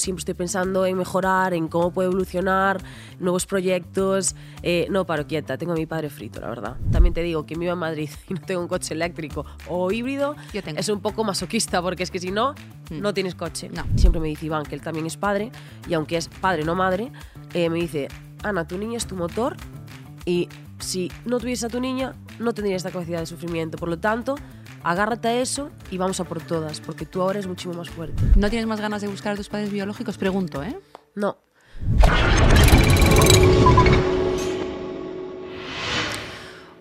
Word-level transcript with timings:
Siempre 0.00 0.20
estoy 0.22 0.32
pensando 0.32 0.86
en 0.86 0.96
mejorar, 0.96 1.52
en 1.52 1.68
cómo 1.68 1.92
puedo 1.92 2.08
evolucionar, 2.08 2.82
nuevos 3.20 3.44
proyectos. 3.44 4.34
Eh, 4.62 4.86
no 4.88 5.04
paro 5.04 5.26
quieta, 5.26 5.58
tengo 5.58 5.72
a 5.72 5.76
mi 5.76 5.84
padre 5.84 6.08
frito, 6.08 6.40
la 6.40 6.48
verdad. 6.48 6.76
También 6.90 7.12
te 7.12 7.20
digo 7.22 7.44
que 7.44 7.56
vivo 7.56 7.74
en 7.74 7.78
Madrid 7.78 8.08
y 8.30 8.32
no 8.32 8.40
tengo 8.40 8.62
un 8.62 8.68
coche 8.68 8.94
eléctrico 8.94 9.44
o 9.68 9.92
híbrido, 9.92 10.34
Yo 10.54 10.62
tengo. 10.62 10.80
es 10.80 10.88
un 10.88 11.00
poco 11.02 11.24
masoquista 11.24 11.82
porque 11.82 12.04
es 12.04 12.10
que 12.10 12.18
si 12.18 12.30
no, 12.30 12.54
Mm. 12.90 13.00
no 13.02 13.12
tienes 13.12 13.34
coche. 13.34 13.68
No. 13.68 13.84
Siempre 13.96 14.18
me 14.18 14.28
dice 14.28 14.46
Iván 14.46 14.64
que 14.64 14.74
él 14.74 14.80
también 14.80 15.04
es 15.04 15.18
padre 15.18 15.52
y 15.86 15.92
aunque 15.92 16.16
es 16.16 16.28
padre, 16.28 16.64
no 16.64 16.74
madre, 16.74 17.12
eh, 17.52 17.68
me 17.68 17.78
dice, 17.78 18.08
Ana, 18.42 18.66
tu 18.66 18.78
niña 18.78 18.96
es 18.96 19.06
tu 19.06 19.14
motor 19.14 19.56
y 20.24 20.48
si 20.78 21.12
no 21.26 21.38
tuviese 21.38 21.66
a 21.66 21.68
tu 21.68 21.80
niña, 21.80 22.14
no 22.38 22.54
tendrías 22.54 22.78
esta 22.78 22.90
capacidad 22.90 23.20
de 23.20 23.26
sufrimiento. 23.26 23.76
Por 23.76 23.90
lo 23.90 23.98
tanto, 23.98 24.36
agárrate 24.84 25.28
a 25.28 25.40
eso 25.40 25.70
y 25.90 25.98
vamos 25.98 26.20
a 26.20 26.24
por 26.24 26.42
todas, 26.42 26.80
porque 26.80 27.06
tú 27.06 27.22
ahora 27.22 27.38
eres 27.38 27.46
muchísimo 27.46 27.74
más 27.74 27.90
fuerte. 27.90 28.22
¿No 28.36 28.50
tienes 28.50 28.66
más 28.66 28.80
ganas 28.80 29.02
de 29.02 29.08
buscar 29.08 29.34
a 29.34 29.36
tus 29.36 29.48
padres 29.48 29.70
biológicos? 29.70 30.18
Pregunto, 30.18 30.62
¿eh? 30.62 30.78
No, 31.14 31.36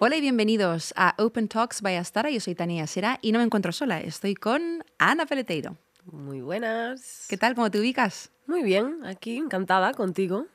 Hola 0.04 0.16
y 0.16 0.22
bienvenidos 0.22 0.94
a 0.98 1.14
Open 1.20 1.48
Talks 1.48 1.84
by 1.84 1.96
Astara. 1.96 2.32
Yo 2.32 2.40
soy 2.40 2.56
Tania 2.56 2.88
Sera 2.88 3.20
y 3.22 3.32
no 3.32 3.38
me 3.38 3.46
encuentro 3.46 3.72
sola. 3.72 4.00
Estoy 4.00 4.34
con 4.34 4.84
Ana 4.98 5.28
Peleteiro. 5.28 5.78
Muy 6.06 6.42
buenas. 6.42 7.26
¿Qué 7.30 7.38
tal? 7.38 7.56
¿Cómo 7.56 7.70
te 7.72 7.80
ubicas? 7.80 8.32
Muy 8.48 8.64
bien, 8.64 9.00
aquí 9.06 9.38
encantada 9.38 9.94
contigo. 9.94 10.48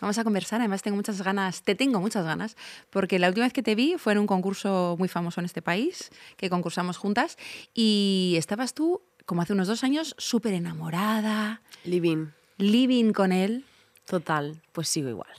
Vamos 0.00 0.18
a 0.18 0.24
conversar. 0.24 0.60
Además, 0.60 0.82
tengo 0.82 0.96
muchas 0.96 1.22
ganas, 1.22 1.62
te 1.62 1.74
tengo 1.74 2.00
muchas 2.00 2.24
ganas, 2.24 2.56
porque 2.90 3.18
la 3.18 3.28
última 3.28 3.46
vez 3.46 3.52
que 3.52 3.62
te 3.62 3.74
vi 3.74 3.96
fue 3.98 4.12
en 4.12 4.18
un 4.18 4.26
concurso 4.26 4.96
muy 4.98 5.08
famoso 5.08 5.40
en 5.40 5.46
este 5.46 5.62
país, 5.62 6.10
que 6.36 6.50
concursamos 6.50 6.96
juntas, 6.96 7.38
y 7.74 8.34
estabas 8.36 8.74
tú, 8.74 9.02
como 9.26 9.42
hace 9.42 9.52
unos 9.52 9.68
dos 9.68 9.84
años, 9.84 10.14
súper 10.18 10.54
enamorada, 10.54 11.62
Living, 11.84 12.26
living 12.58 13.12
con 13.12 13.32
él. 13.32 13.64
total, 14.06 14.60
pues 14.72 14.88
sigo 14.88 15.08
igual. 15.08 15.30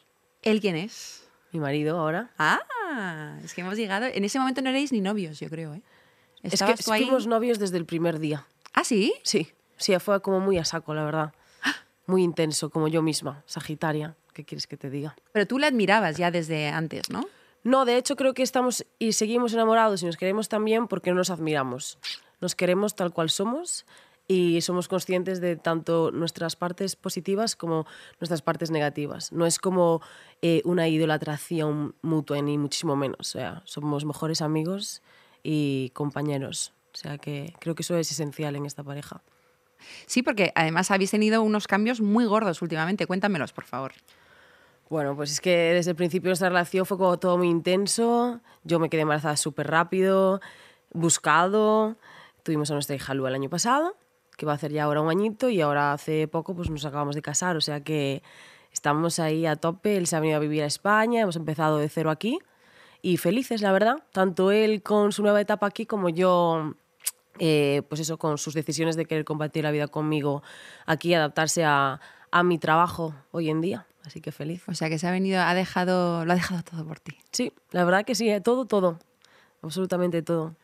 ¿Él 0.44 0.60
quién 0.62 0.76
es? 0.76 1.28
Mi 1.52 1.60
marido 1.60 2.00
ahora. 2.00 2.32
Ah, 2.40 3.38
es 3.44 3.54
que 3.54 3.62
hemos 3.62 3.76
llegado. 3.78 4.06
En 4.06 4.24
ese 4.24 4.40
momento 4.40 4.62
no 4.62 4.70
erais 4.70 4.92
ni 4.92 5.02
novios, 5.02 5.40
yo 5.40 5.50
creo, 5.50 5.74
¿eh? 5.76 5.82
Es 6.42 6.54
Estabas 6.54 6.78
que 6.78 6.84
tú 6.84 6.92
ahí. 6.94 7.04
fuimos 7.04 7.28
novios 7.28 7.60
desde 7.60 7.78
el 7.78 7.86
primer 7.86 8.18
día. 8.20 8.46
Ah, 8.74 8.84
sí. 8.84 9.14
Sí, 9.24 9.50
sí, 9.78 9.98
fue 10.00 10.22
como 10.22 10.40
muy 10.40 10.58
a 10.58 10.66
saco, 10.66 10.94
la 10.94 11.04
verdad. 11.04 11.34
Muy 12.08 12.24
intenso, 12.24 12.70
como 12.70 12.88
yo 12.88 13.02
misma, 13.02 13.44
Sagitaria. 13.46 14.16
¿Qué 14.34 14.44
quieres 14.46 14.68
que 14.68 14.78
te 14.78 14.90
diga? 14.90 15.16
Pero 15.34 15.46
tú 15.46 15.60
le 15.60 15.68
admirabas 15.68 16.18
ya 16.18 16.32
desde 16.32 16.70
antes, 16.70 17.10
¿no? 17.10 17.26
No, 17.64 17.86
de 17.86 17.98
hecho 17.98 18.16
creo 18.16 18.34
que 18.34 18.44
estamos 18.44 18.86
y 18.98 19.14
seguimos 19.14 19.54
enamorados 19.54 20.02
y 20.02 20.06
nos 20.06 20.18
queremos 20.18 20.50
también 20.50 20.88
porque 20.88 21.12
no 21.12 21.18
nos 21.18 21.30
admiramos. 21.30 22.00
Nos 22.40 22.56
queremos 22.56 22.96
tal 22.96 23.14
cual 23.14 23.30
somos 23.30 23.86
y 24.28 24.62
somos 24.62 24.88
conscientes 24.88 25.42
de 25.42 25.58
tanto 25.58 26.12
nuestras 26.12 26.56
partes 26.56 26.96
positivas 26.96 27.56
como 27.56 27.86
nuestras 28.20 28.42
partes 28.42 28.72
negativas. 28.72 29.32
No 29.32 29.46
es 29.46 29.60
como 29.60 30.02
eh, 30.42 30.62
una 30.66 30.88
idolatración 30.88 31.96
mutua 32.02 32.42
ni 32.42 32.58
muchísimo 32.58 32.96
menos. 32.96 33.20
O 33.20 33.24
sea, 33.24 33.62
somos 33.66 34.06
mejores 34.06 34.42
amigos 34.42 35.04
y 35.44 35.92
compañeros. 35.94 36.74
O 36.94 36.98
sea 36.98 37.18
que 37.18 37.54
creo 37.60 37.76
que 37.76 37.84
eso 37.84 37.96
es 37.98 38.12
esencial 38.12 38.56
en 38.56 38.66
esta 38.66 38.84
pareja. 38.84 39.22
Sí, 40.06 40.24
porque 40.24 40.52
además 40.56 40.92
habéis 40.92 41.12
tenido 41.12 41.42
unos 41.42 41.68
cambios 41.68 42.02
muy 42.02 42.26
gordos 42.26 42.62
últimamente. 42.62 43.08
Cuéntamelos, 43.08 43.54
por 43.54 43.66
favor. 43.66 43.94
Bueno, 44.90 45.16
pues 45.16 45.32
es 45.32 45.42
que 45.42 45.74
desde 45.74 45.92
el 45.92 45.96
principio 45.96 46.30
nuestra 46.30 46.50
relación 46.50 46.86
fue 46.86 46.98
como 46.98 47.18
todo 47.18 47.38
muy 47.38 47.48
intenso. 47.48 48.42
Yo 48.64 48.78
me 48.80 48.90
quedé 48.90 49.02
embarazada 49.02 49.38
súper 49.38 49.68
rápido, 49.68 50.42
buscado. 50.92 51.96
Tuvimos 52.44 52.70
a 52.72 52.74
nuestra 52.74 52.96
hija 52.96 53.14
Lua 53.14 53.30
el 53.30 53.36
año 53.36 53.50
pasado, 53.50 53.96
que 54.36 54.46
va 54.46 54.52
a 54.52 54.56
hacer 54.56 54.72
ya 54.74 54.84
ahora 54.84 55.00
un 55.02 55.10
añito, 55.10 55.50
y 55.50 55.62
ahora 55.62 55.94
hace 55.94 56.28
poco 56.28 56.56
pues 56.56 56.70
nos 56.70 56.84
acabamos 56.84 57.16
de 57.16 57.22
casar. 57.22 57.56
O 57.56 57.62
sea 57.62 57.82
que 57.82 58.22
estamos 58.74 59.20
ahí 59.20 59.46
a 59.46 59.56
tope. 59.56 59.96
Él 59.96 60.08
se 60.08 60.18
ha 60.18 60.20
venido 60.20 60.38
a 60.38 60.42
vivir 60.42 60.64
a 60.64 60.66
España, 60.66 61.22
hemos 61.22 61.38
empezado 61.38 61.78
de 61.78 61.88
cero 61.88 62.10
aquí. 62.10 62.40
Y 63.02 63.16
felices, 63.16 63.62
la 63.62 63.72
verdad. 63.72 64.04
Tanto 64.12 64.52
él 64.52 64.84
con 64.84 65.14
su 65.14 65.24
nueva 65.24 65.40
etapa 65.40 65.68
aquí 65.68 65.86
como 65.86 66.10
yo 66.10 66.76
eh, 67.44 67.82
pues 67.90 68.00
eso, 68.02 68.18
con 68.20 68.38
sus 68.38 68.54
decisiones 68.54 68.96
de 68.96 69.06
querer 69.06 69.26
compartir 69.26 69.64
la 69.64 69.72
vida 69.72 69.88
conmigo 69.88 70.44
aquí, 70.86 71.14
adaptarse 71.16 71.64
a, 71.66 72.00
a 72.30 72.44
mi 72.44 72.60
trabajo 72.60 73.16
hoy 73.32 73.50
en 73.50 73.62
día. 73.62 73.88
Así 74.06 74.22
que 74.22 74.32
feliz. 74.32 74.62
O 74.68 74.76
sea, 74.76 74.90
que 74.90 75.00
se 75.00 75.08
ha 75.08 75.12
venido, 75.12 75.42
ha 75.42 75.54
dejado, 75.56 76.24
lo 76.26 76.32
ha 76.32 76.36
dejado 76.36 76.62
todo 76.64 76.86
por 76.86 77.00
ti. 77.00 77.18
Sí, 77.32 77.52
la 77.72 77.84
verdad 77.84 78.06
que 78.06 78.14
sí, 78.14 78.30
¿eh? 78.30 78.42
todo, 78.42 78.66
todo. 78.66 79.00
Absolutamente 79.64 80.22
todo. 80.22 80.56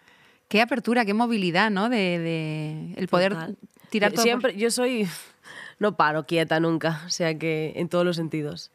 Qué 0.47 0.61
apertura, 0.61 1.03
qué 1.03 1.13
movilidad, 1.13 1.69
¿no? 1.71 1.89
De, 1.89 1.97
de 2.19 2.93
el 2.95 3.07
poder 3.07 3.33
Total. 3.33 3.57
tirar 3.89 4.11
todo. 4.11 4.17
por- 4.17 4.23
Siempre, 4.23 4.55
yo 4.57 4.69
soy, 4.71 5.07
no 5.79 5.95
paro 5.97 6.25
quieta 6.25 6.59
nunca, 6.59 7.01
o 7.05 7.09
sea 7.09 7.37
que 7.37 7.73
en 7.75 7.89
todos 7.89 8.05
los 8.05 8.15
sentidos. 8.15 8.71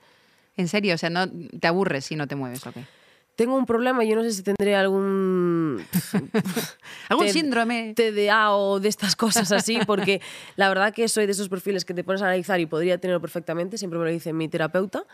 En 0.56 0.68
serio, 0.68 0.94
o 0.94 0.98
sea, 0.98 1.08
no 1.10 1.28
te 1.28 1.66
aburres 1.66 2.04
si 2.04 2.14
no 2.16 2.26
te 2.26 2.34
mueves, 2.36 2.66
¿o 2.66 2.72
qué? 2.72 2.84
Tengo 3.34 3.56
un 3.56 3.64
problema, 3.64 4.04
yo 4.04 4.14
no 4.14 4.22
sé 4.22 4.32
si 4.32 4.42
tendré 4.42 4.76
algún 4.76 5.82
¿Algún 7.08 7.28
síndrome? 7.30 7.94
TDA 7.96 8.54
o 8.54 8.78
de 8.78 8.88
estas 8.88 9.16
cosas 9.16 9.50
así, 9.52 9.78
porque 9.86 10.20
la 10.56 10.68
verdad 10.68 10.92
que 10.92 11.08
soy 11.08 11.26
de 11.26 11.32
esos 11.32 11.48
perfiles 11.48 11.84
que 11.84 11.94
te 11.94 12.04
pones 12.04 12.20
a 12.22 12.26
analizar 12.26 12.60
y 12.60 12.66
podría 12.66 12.98
tenerlo 12.98 13.20
perfectamente, 13.20 13.78
siempre 13.78 13.98
me 13.98 14.04
lo 14.04 14.10
dice 14.10 14.32
mi 14.32 14.48
terapeuta. 14.48 15.04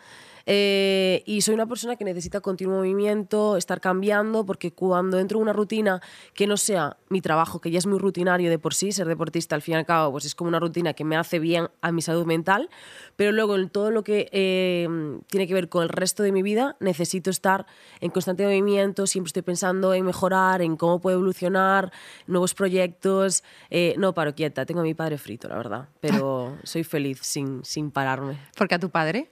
Eh, 0.51 1.23
y 1.27 1.43
soy 1.43 1.53
una 1.53 1.67
persona 1.67 1.97
que 1.97 2.07
necesita 2.07 2.41
continuo 2.41 2.79
movimiento, 2.79 3.59
estar 3.59 3.83
cambiando, 3.83 4.47
porque 4.47 4.73
cuando 4.73 5.19
entro 5.19 5.37
en 5.39 5.43
una 5.43 5.53
rutina 5.53 6.01
que 6.33 6.47
no 6.47 6.57
sea 6.57 6.97
mi 7.11 7.21
trabajo, 7.21 7.61
que 7.61 7.71
ya 7.71 7.79
es 7.79 7.87
muy 7.87 7.99
rutinario 7.99 8.49
de 8.49 8.59
por 8.59 8.73
sí, 8.73 8.91
ser 8.93 9.07
deportista 9.09 9.55
al 9.55 9.61
fin 9.61 9.75
y 9.75 9.77
al 9.77 9.85
cabo, 9.85 10.11
pues 10.11 10.25
es 10.25 10.35
como 10.35 10.49
una 10.49 10.59
rutina 10.59 10.95
que 10.95 11.05
me 11.05 11.17
hace 11.19 11.39
bien 11.39 11.69
a 11.83 11.93
mi 11.93 12.01
salud 12.01 12.25
mental, 12.25 12.71
pero 13.15 13.31
luego 13.31 13.57
en 13.57 13.69
todo 13.69 13.91
lo 13.91 14.03
que 14.03 14.31
eh, 14.33 14.89
tiene 15.27 15.47
que 15.47 15.53
ver 15.53 15.69
con 15.69 15.83
el 15.83 15.91
resto 15.91 16.23
de 16.23 16.33
mi 16.33 16.43
vida, 16.43 16.77
necesito 16.81 17.29
estar 17.29 17.67
en 18.01 18.11
constante 18.11 18.45
movimiento, 18.45 19.07
siempre 19.07 19.29
estoy 19.29 19.43
pensando 19.43 19.93
en 19.93 20.07
mejorar, 20.07 20.63
en 20.63 20.79
cómo 20.79 20.99
puedo 20.99 21.17
evolucionar, 21.17 21.93
nuevos 22.27 22.55
proyectos. 22.55 23.45
Eh, 23.69 23.95
no 23.99 24.15
paro 24.15 24.35
quieta, 24.35 24.65
tengo 24.65 24.81
a 24.81 24.85
mi 24.85 24.95
padre 24.95 25.19
frito, 25.19 25.47
la 25.47 25.57
verdad, 25.57 25.89
pero 26.01 26.57
soy 26.63 26.85
feliz 26.85 27.19
sin, 27.21 27.63
sin 27.67 27.91
pararme. 27.91 28.39
Porque 28.57 28.77
a 28.77 28.79
tu 28.79 28.89
padre. 28.89 29.31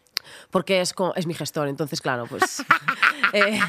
Porque 0.51 0.81
es, 0.81 0.93
como, 0.93 1.15
es 1.15 1.27
mi 1.27 1.35
gestor, 1.35 1.69
entonces, 1.69 2.01
claro, 2.01 2.27
pues 2.27 2.63
eh, 3.33 3.61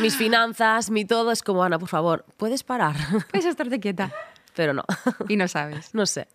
mis 0.00 0.16
finanzas, 0.16 0.90
mi 0.90 1.04
todo, 1.04 1.30
es 1.32 1.42
como, 1.42 1.62
Ana, 1.64 1.78
por 1.78 1.88
favor, 1.88 2.24
¿puedes 2.36 2.62
parar? 2.62 2.96
Puedes 3.30 3.46
estarte 3.46 3.80
quieta. 3.80 4.12
Pero 4.54 4.74
no, 4.74 4.84
Y 5.30 5.36
no 5.36 5.48
sabes. 5.48 5.94
no 5.94 6.04
sé. 6.04 6.28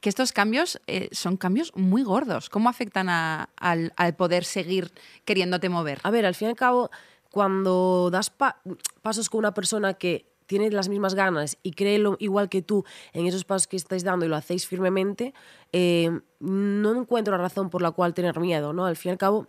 Que 0.00 0.08
estos 0.08 0.32
cambios 0.32 0.80
eh, 0.86 1.10
son 1.12 1.36
cambios 1.36 1.70
muy 1.76 2.02
gordos. 2.02 2.48
¿Cómo 2.48 2.70
afectan 2.70 3.10
a- 3.10 3.50
al, 3.56 3.92
al 3.96 4.14
poder 4.16 4.46
seguir 4.46 4.90
queriéndote 5.26 5.68
mover? 5.68 6.00
A 6.02 6.10
ver, 6.10 6.24
al 6.24 6.34
fin 6.34 6.48
y 6.48 6.50
al 6.52 6.56
cabo, 6.56 6.90
cuando 7.30 8.08
das 8.10 8.30
pa- 8.30 8.60
pasos 9.02 9.28
con 9.28 9.40
una 9.40 9.52
persona 9.52 9.92
que 9.94 10.31
tiene 10.46 10.70
las 10.70 10.88
mismas 10.88 11.14
ganas 11.14 11.58
y 11.62 11.72
cree 11.72 11.98
lo 11.98 12.16
igual 12.18 12.48
que 12.48 12.62
tú 12.62 12.84
en 13.12 13.26
esos 13.26 13.44
pasos 13.44 13.66
que 13.66 13.76
estáis 13.76 14.04
dando 14.04 14.26
y 14.26 14.28
lo 14.28 14.36
hacéis 14.36 14.66
firmemente, 14.66 15.34
eh, 15.72 16.10
no 16.40 16.94
encuentro 16.94 17.36
la 17.36 17.42
razón 17.42 17.70
por 17.70 17.82
la 17.82 17.90
cual 17.90 18.14
tener 18.14 18.38
miedo, 18.40 18.72
¿no? 18.72 18.86
Al 18.86 18.96
fin 18.96 19.10
y 19.10 19.12
al 19.12 19.18
cabo, 19.18 19.46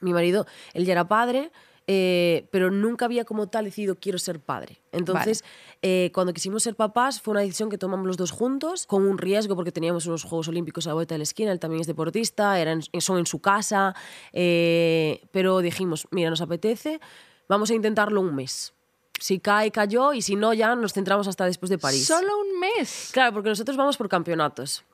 mi 0.00 0.12
marido, 0.12 0.46
él 0.72 0.84
ya 0.84 0.92
era 0.92 1.08
padre, 1.08 1.50
eh, 1.86 2.48
pero 2.50 2.70
nunca 2.70 3.04
había 3.04 3.24
como 3.24 3.48
tal 3.48 3.66
decidido 3.66 3.96
quiero 3.96 4.18
ser 4.18 4.40
padre. 4.40 4.80
Entonces, 4.90 5.44
eh, 5.82 6.10
cuando 6.14 6.32
quisimos 6.32 6.62
ser 6.62 6.76
papás, 6.76 7.20
fue 7.20 7.32
una 7.32 7.40
decisión 7.40 7.68
que 7.68 7.76
tomamos 7.76 8.06
los 8.06 8.16
dos 8.16 8.30
juntos, 8.30 8.86
con 8.86 9.06
un 9.06 9.18
riesgo 9.18 9.54
porque 9.54 9.70
teníamos 9.70 10.06
unos 10.06 10.24
Juegos 10.24 10.48
Olímpicos 10.48 10.86
a 10.86 10.90
la 10.90 10.94
vuelta 10.94 11.14
de 11.14 11.18
la 11.18 11.24
esquina, 11.24 11.52
él 11.52 11.60
también 11.60 11.82
es 11.82 11.86
deportista, 11.86 12.58
eran, 12.58 12.80
son 13.00 13.18
en 13.18 13.26
su 13.26 13.40
casa, 13.40 13.94
eh, 14.32 15.20
pero 15.30 15.58
dijimos, 15.60 16.08
mira, 16.10 16.30
nos 16.30 16.40
apetece, 16.40 17.00
vamos 17.48 17.70
a 17.70 17.74
intentarlo 17.74 18.20
un 18.22 18.34
mes. 18.34 18.72
Si 19.20 19.38
cae, 19.38 19.70
cayó, 19.70 20.12
y 20.12 20.22
si 20.22 20.36
no, 20.36 20.52
ya 20.54 20.74
nos 20.74 20.92
centramos 20.92 21.28
hasta 21.28 21.44
después 21.46 21.70
de 21.70 21.78
París. 21.78 22.06
Solo 22.06 22.38
un 22.40 22.58
mes. 22.60 23.10
Claro, 23.12 23.32
porque 23.32 23.48
nosotros 23.48 23.76
vamos 23.76 23.96
por 23.96 24.08
campeonatos. 24.08 24.84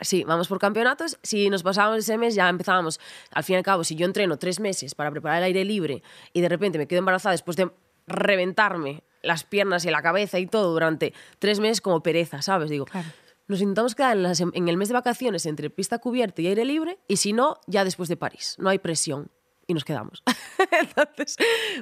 Sí, 0.00 0.24
vamos 0.24 0.46
por 0.48 0.58
campeonatos. 0.58 1.18
Si 1.22 1.48
nos 1.50 1.62
pasábamos 1.62 1.98
ese 2.00 2.18
mes, 2.18 2.34
ya 2.34 2.48
empezábamos. 2.48 3.00
Al 3.32 3.44
fin 3.44 3.54
y 3.54 3.56
al 3.58 3.62
cabo, 3.64 3.82
si 3.84 3.94
yo 3.96 4.04
entreno 4.06 4.36
tres 4.38 4.60
meses 4.60 4.94
para 4.94 5.10
preparar 5.10 5.38
el 5.38 5.44
aire 5.44 5.64
libre 5.64 6.02
y 6.32 6.40
de 6.40 6.48
repente 6.48 6.76
me 6.78 6.86
quedo 6.86 6.98
embarazada 6.98 7.32
después 7.32 7.56
de 7.56 7.70
reventarme 8.06 9.02
las 9.22 9.44
piernas 9.44 9.84
y 9.84 9.90
la 9.90 10.02
cabeza 10.02 10.38
y 10.38 10.46
todo 10.46 10.72
durante 10.72 11.12
tres 11.38 11.60
meses, 11.60 11.80
como 11.80 12.02
pereza, 12.02 12.42
¿sabes? 12.42 12.70
Digo, 12.70 12.84
Claro. 12.84 13.08
nos 13.48 13.60
intentamos 13.60 13.94
quedar 13.94 14.16
en, 14.16 14.22
las- 14.22 14.40
en 14.40 14.68
el 14.68 14.76
mes 14.76 14.88
de 14.88 14.94
vacaciones 14.94 15.46
entre 15.46 15.70
pista 15.70 15.98
cubierta 15.98 16.42
y 16.42 16.46
aire 16.48 16.64
libre 16.64 16.98
y 17.08 17.16
si 17.16 17.32
no, 17.32 17.58
ya 17.66 17.82
después 17.84 18.08
de 18.08 18.16
París. 18.16 18.54
No 18.58 18.68
hay 18.68 18.78
presión. 18.78 19.30
Y 19.66 19.74
nos 19.74 19.84
quedamos. 19.84 20.22
Entonces, 20.80 21.36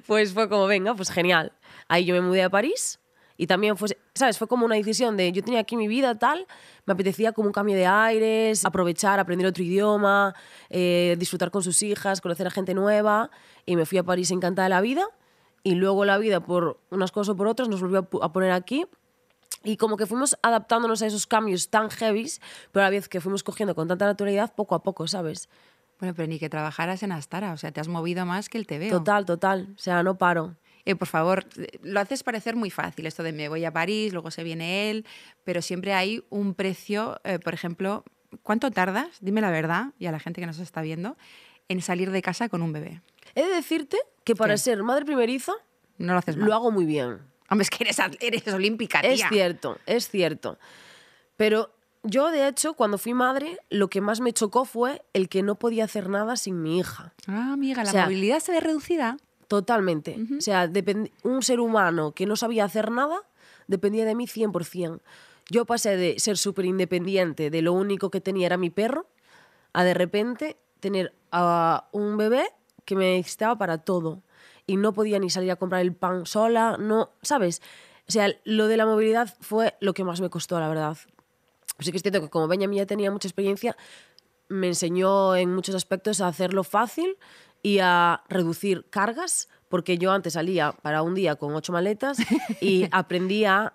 pues 0.06 0.32
fue 0.32 0.48
como, 0.48 0.66
venga, 0.66 0.94
pues 0.94 1.10
genial. 1.10 1.52
Ahí 1.88 2.04
yo 2.04 2.14
me 2.14 2.22
mudé 2.22 2.42
a 2.42 2.50
París 2.50 2.98
y 3.36 3.46
también 3.46 3.76
fue, 3.76 3.98
¿sabes? 4.14 4.38
Fue 4.38 4.46
como 4.46 4.64
una 4.64 4.76
decisión 4.76 5.16
de, 5.16 5.32
yo 5.32 5.42
tenía 5.42 5.60
aquí 5.60 5.76
mi 5.76 5.88
vida 5.88 6.18
tal, 6.18 6.46
me 6.86 6.92
apetecía 6.92 7.32
como 7.32 7.48
un 7.48 7.52
cambio 7.52 7.74
de 7.74 7.86
aires, 7.86 8.64
aprovechar, 8.64 9.18
aprender 9.18 9.46
otro 9.46 9.64
idioma, 9.64 10.34
eh, 10.70 11.16
disfrutar 11.18 11.50
con 11.50 11.62
sus 11.62 11.82
hijas, 11.82 12.20
conocer 12.20 12.46
a 12.46 12.50
gente 12.50 12.74
nueva 12.74 13.30
y 13.66 13.76
me 13.76 13.86
fui 13.86 13.98
a 13.98 14.04
París 14.04 14.30
encantada 14.30 14.66
de 14.66 14.70
la 14.70 14.80
vida 14.80 15.06
y 15.64 15.74
luego 15.74 16.04
la 16.04 16.18
vida 16.18 16.40
por 16.40 16.80
unas 16.90 17.10
cosas 17.10 17.30
o 17.34 17.36
por 17.36 17.48
otras 17.48 17.68
nos 17.68 17.80
volvió 17.80 18.08
a 18.22 18.32
poner 18.32 18.52
aquí 18.52 18.86
Y 19.64 19.76
como 19.78 19.96
que 19.96 20.06
fuimos 20.06 20.36
adaptándonos 20.42 21.02
a 21.02 21.06
esos 21.06 21.26
cambios 21.26 21.70
tan 21.70 21.90
heavies, 21.90 22.40
pero 22.70 22.82
a 22.84 22.86
la 22.86 22.90
vez 22.90 23.08
que 23.08 23.20
fuimos 23.20 23.42
cogiendo 23.42 23.74
con 23.74 23.88
tanta 23.88 24.06
naturalidad 24.06 24.54
poco 24.54 24.74
a 24.74 24.82
poco, 24.82 25.08
¿sabes? 25.08 25.48
Bueno, 25.98 26.14
pero 26.14 26.26
ni 26.28 26.38
que 26.38 26.48
trabajaras 26.48 27.02
en 27.02 27.12
Astara, 27.12 27.52
o 27.52 27.56
sea, 27.56 27.72
te 27.72 27.80
has 27.80 27.88
movido 27.88 28.26
más 28.26 28.48
que 28.48 28.58
el 28.58 28.66
veo. 28.66 28.90
Total, 28.90 29.24
total. 29.24 29.68
O 29.74 29.78
sea, 29.78 30.02
no 30.02 30.16
paro. 30.18 30.56
Eh, 30.84 30.96
por 30.96 31.08
favor, 31.08 31.46
lo 31.82 32.00
haces 32.00 32.22
parecer 32.22 32.56
muy 32.56 32.70
fácil, 32.70 33.06
esto 33.06 33.22
de 33.22 33.32
me 33.32 33.48
voy 33.48 33.64
a 33.64 33.72
París, 33.72 34.12
luego 34.12 34.30
se 34.30 34.42
viene 34.44 34.90
él, 34.90 35.06
pero 35.44 35.62
siempre 35.62 35.94
hay 35.94 36.22
un 36.28 36.52
precio, 36.54 37.20
eh, 37.24 37.38
por 37.38 37.54
ejemplo, 37.54 38.04
¿cuánto 38.42 38.70
tardas? 38.70 39.08
Dime 39.20 39.40
la 39.40 39.50
verdad, 39.50 39.92
y 39.98 40.06
a 40.06 40.12
la 40.12 40.18
gente 40.20 40.42
que 40.42 40.46
nos 40.46 40.58
está 40.58 40.82
viendo, 40.82 41.16
en 41.68 41.80
salir 41.80 42.10
de 42.10 42.20
casa 42.20 42.50
con 42.50 42.60
un 42.60 42.72
bebé. 42.74 43.00
He 43.34 43.42
de 43.44 43.54
decirte 43.54 43.96
que 44.24 44.36
para 44.36 44.54
¿Qué? 44.54 44.58
ser 44.58 44.82
madre 44.82 45.06
primeriza 45.06 45.52
No 45.96 46.12
lo 46.12 46.18
haces 46.18 46.36
mal. 46.36 46.48
lo 46.48 46.54
hago 46.54 46.70
muy 46.70 46.84
bien. 46.84 47.20
Hombre, 47.48 47.62
es 47.62 47.70
que 47.70 47.84
eres, 47.84 47.98
eres 48.20 48.46
olímpica, 48.48 49.00
tía. 49.00 49.12
Es 49.12 49.24
cierto, 49.30 49.78
es 49.86 50.08
cierto. 50.10 50.58
Pero 51.36 51.74
yo, 52.04 52.30
de 52.30 52.46
hecho, 52.46 52.74
cuando 52.74 52.98
fui 52.98 53.14
madre, 53.14 53.58
lo 53.70 53.88
que 53.88 54.00
más 54.00 54.20
me 54.20 54.32
chocó 54.32 54.64
fue 54.64 55.02
el 55.14 55.28
que 55.28 55.42
no 55.42 55.56
podía 55.56 55.84
hacer 55.84 56.08
nada 56.08 56.36
sin 56.36 56.62
mi 56.62 56.78
hija. 56.78 57.14
Ah, 57.26 57.52
amiga, 57.54 57.82
la 57.82 57.90
O 57.90 57.92
sea, 57.92 58.04
movilidad 58.04 58.40
se 58.40 58.52
ve 58.52 58.60
reducida. 58.60 59.16
Totalmente. 59.48 60.18
O 60.38 60.40
sea, 60.40 60.70
un 61.22 61.42
ser 61.42 61.60
humano 61.60 62.12
que 62.12 62.26
no 62.26 62.36
sabía 62.36 62.64
hacer 62.64 62.90
nada 62.90 63.22
dependía 63.66 64.04
de 64.04 64.14
mí 64.14 64.26
100%. 64.26 65.00
Yo 65.50 65.64
pasé 65.64 65.96
de 65.96 66.18
ser 66.18 66.36
súper 66.36 66.64
independiente, 66.64 67.50
de 67.50 67.62
lo 67.62 67.72
único 67.72 68.10
que 68.10 68.20
tenía 68.20 68.46
era 68.46 68.56
mi 68.56 68.70
perro, 68.70 69.06
a 69.72 69.84
de 69.84 69.94
repente 69.94 70.56
tener 70.80 71.14
a 71.32 71.88
un 71.92 72.16
bebé 72.16 72.46
que 72.84 72.96
me 72.96 73.16
necesitaba 73.16 73.56
para 73.56 73.78
todo. 73.78 74.22
Y 74.66 74.76
no 74.76 74.92
podía 74.92 75.18
ni 75.18 75.30
salir 75.30 75.50
a 75.50 75.56
comprar 75.56 75.82
el 75.82 75.94
pan 75.94 76.26
sola, 76.26 76.76
no, 76.78 77.10
¿sabes? 77.22 77.60
O 78.08 78.12
sea, 78.12 78.28
lo 78.44 78.66
de 78.66 78.76
la 78.76 78.86
movilidad 78.86 79.34
fue 79.40 79.74
lo 79.80 79.92
que 79.94 80.04
más 80.04 80.20
me 80.20 80.30
costó, 80.30 80.58
la 80.60 80.68
verdad. 80.68 80.96
Sí 81.78 81.90
que 81.90 81.96
es 81.96 82.02
cierto 82.02 82.20
que 82.20 82.28
como 82.28 82.48
Benjamin 82.48 82.78
ya 82.78 82.86
tenía 82.86 83.10
mucha 83.10 83.28
experiencia, 83.28 83.76
me 84.48 84.68
enseñó 84.68 85.36
en 85.36 85.54
muchos 85.54 85.74
aspectos 85.74 86.20
a 86.20 86.28
hacerlo 86.28 86.64
fácil 86.64 87.16
y 87.62 87.78
a 87.80 88.22
reducir 88.28 88.86
cargas, 88.90 89.48
porque 89.68 89.98
yo 89.98 90.12
antes 90.12 90.34
salía 90.34 90.72
para 90.72 91.02
un 91.02 91.14
día 91.14 91.36
con 91.36 91.54
ocho 91.54 91.72
maletas 91.72 92.18
y 92.60 92.86
aprendí 92.92 93.44
a 93.44 93.74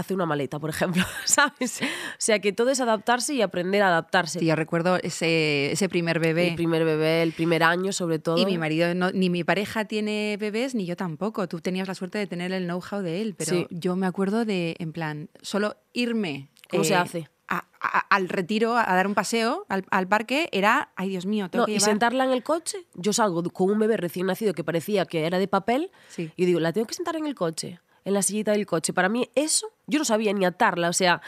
hacer 0.00 0.14
una 0.14 0.26
maleta, 0.26 0.58
por 0.58 0.70
ejemplo, 0.70 1.02
¿sabes? 1.24 1.80
O 1.82 1.86
sea, 2.18 2.38
que 2.38 2.52
todo 2.52 2.70
es 2.70 2.80
adaptarse 2.80 3.34
y 3.34 3.42
aprender 3.42 3.82
a 3.82 3.88
adaptarse. 3.88 4.38
Sí, 4.38 4.46
yo 4.46 4.54
recuerdo 4.56 4.96
ese, 5.02 5.72
ese 5.72 5.88
primer 5.88 6.18
bebé. 6.20 6.48
El 6.48 6.54
primer 6.54 6.84
bebé, 6.84 7.22
el 7.22 7.32
primer 7.32 7.62
año 7.62 7.92
sobre 7.92 8.18
todo. 8.18 8.36
Y 8.38 8.46
mi 8.46 8.58
marido, 8.58 8.94
no- 8.94 9.10
ni 9.12 9.30
mi 9.30 9.42
pareja 9.44 9.84
tiene 9.86 10.36
bebés, 10.38 10.74
ni 10.74 10.86
yo 10.86 10.96
tampoco. 10.96 11.48
Tú 11.48 11.60
tenías 11.60 11.88
la 11.88 11.94
suerte 11.94 12.18
de 12.18 12.26
tener 12.26 12.52
el 12.52 12.64
know-how 12.66 13.02
de 13.02 13.22
él, 13.22 13.34
pero 13.36 13.50
Sí. 13.52 13.66
yo 13.70 13.96
me 13.96 14.06
acuerdo 14.06 14.44
de, 14.44 14.76
en 14.78 14.92
plan, 14.92 15.28
solo 15.42 15.76
irme. 15.92 16.50
eh, 16.64 16.68
¿Cómo 16.70 16.84
se 16.84 16.94
hace? 16.96 17.28
a- 17.48 17.64
a- 17.80 17.98
al 18.10 18.28
retiro, 18.28 18.76
a 18.76 18.84
dar 18.84 19.06
un 19.06 19.14
paseo 19.14 19.66
al, 19.68 19.84
al 19.92 20.08
parque, 20.08 20.48
era, 20.50 20.90
ay 20.96 21.10
Dios 21.10 21.26
mío, 21.26 21.48
tengo 21.48 21.62
No, 21.62 21.66
que 21.66 21.72
y 21.72 21.74
llevar... 21.76 21.90
sentarla 21.90 22.24
en 22.24 22.32
el 22.32 22.42
coche, 22.42 22.78
yo 22.94 23.12
salgo 23.12 23.40
con 23.44 23.70
un 23.70 23.78
bebé 23.78 23.96
recién 23.96 24.26
nacido 24.26 24.52
que 24.52 24.64
parecía 24.64 25.04
que 25.06 25.24
era 25.26 25.38
de 25.38 25.46
papel 25.46 25.92
Sí. 26.08 26.32
y 26.34 26.44
digo, 26.44 26.58
la 26.58 26.72
tengo 26.72 26.88
que 26.88 26.94
sentar 26.94 27.14
en 27.14 27.24
el 27.24 27.36
coche, 27.36 27.78
en 28.06 28.14
la 28.14 28.22
sillita 28.22 28.52
del 28.52 28.64
coche. 28.64 28.94
Para 28.94 29.10
mí 29.10 29.28
eso, 29.34 29.70
yo 29.86 29.98
no 29.98 30.06
sabía 30.06 30.32
ni 30.32 30.46
atarla, 30.46 30.88
o 30.88 30.92
sea, 30.94 31.20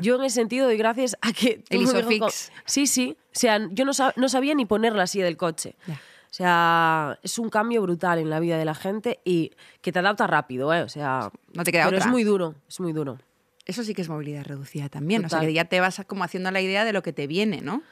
yo 0.00 0.14
en 0.14 0.22
ese 0.24 0.36
sentido 0.36 0.66
doy 0.66 0.76
gracias 0.78 1.16
a 1.20 1.32
que... 1.32 1.60
Ah. 1.62 1.66
El 1.70 1.82
Isofix. 1.82 2.50
Sí, 2.64 2.86
sí, 2.86 3.16
o 3.20 3.28
sea, 3.32 3.58
yo 3.70 3.84
no, 3.84 3.92
sab- 3.92 4.14
no 4.16 4.28
sabía 4.28 4.54
ni 4.54 4.64
poner 4.64 4.94
la 4.94 5.06
silla 5.06 5.24
del 5.24 5.36
coche. 5.36 5.74
Ya. 5.86 5.94
O 5.94 6.32
sea, 6.32 7.18
es 7.24 7.38
un 7.40 7.50
cambio 7.50 7.82
brutal 7.82 8.20
en 8.20 8.30
la 8.30 8.38
vida 8.38 8.56
de 8.56 8.64
la 8.64 8.76
gente 8.76 9.18
y 9.24 9.50
que 9.82 9.90
te 9.90 9.98
adapta 9.98 10.28
rápido, 10.28 10.72
¿eh? 10.72 10.82
O 10.82 10.88
sea, 10.88 11.32
No 11.52 11.64
te 11.64 11.72
queda 11.72 11.86
pero 11.86 11.96
otra. 11.96 12.06
es 12.06 12.10
muy 12.12 12.22
duro, 12.22 12.54
es 12.68 12.78
muy 12.78 12.92
duro. 12.92 13.18
Eso 13.66 13.82
sí 13.82 13.94
que 13.94 14.02
es 14.02 14.08
movilidad 14.08 14.44
reducida 14.44 14.88
también. 14.88 15.24
O 15.24 15.28
sea, 15.28 15.40
que 15.40 15.52
ya 15.52 15.64
te 15.64 15.80
vas 15.80 16.00
como 16.06 16.22
haciendo 16.22 16.50
la 16.52 16.60
idea 16.60 16.84
de 16.84 16.92
lo 16.92 17.02
que 17.02 17.12
te 17.12 17.26
viene, 17.26 17.60
¿no? 17.60 17.82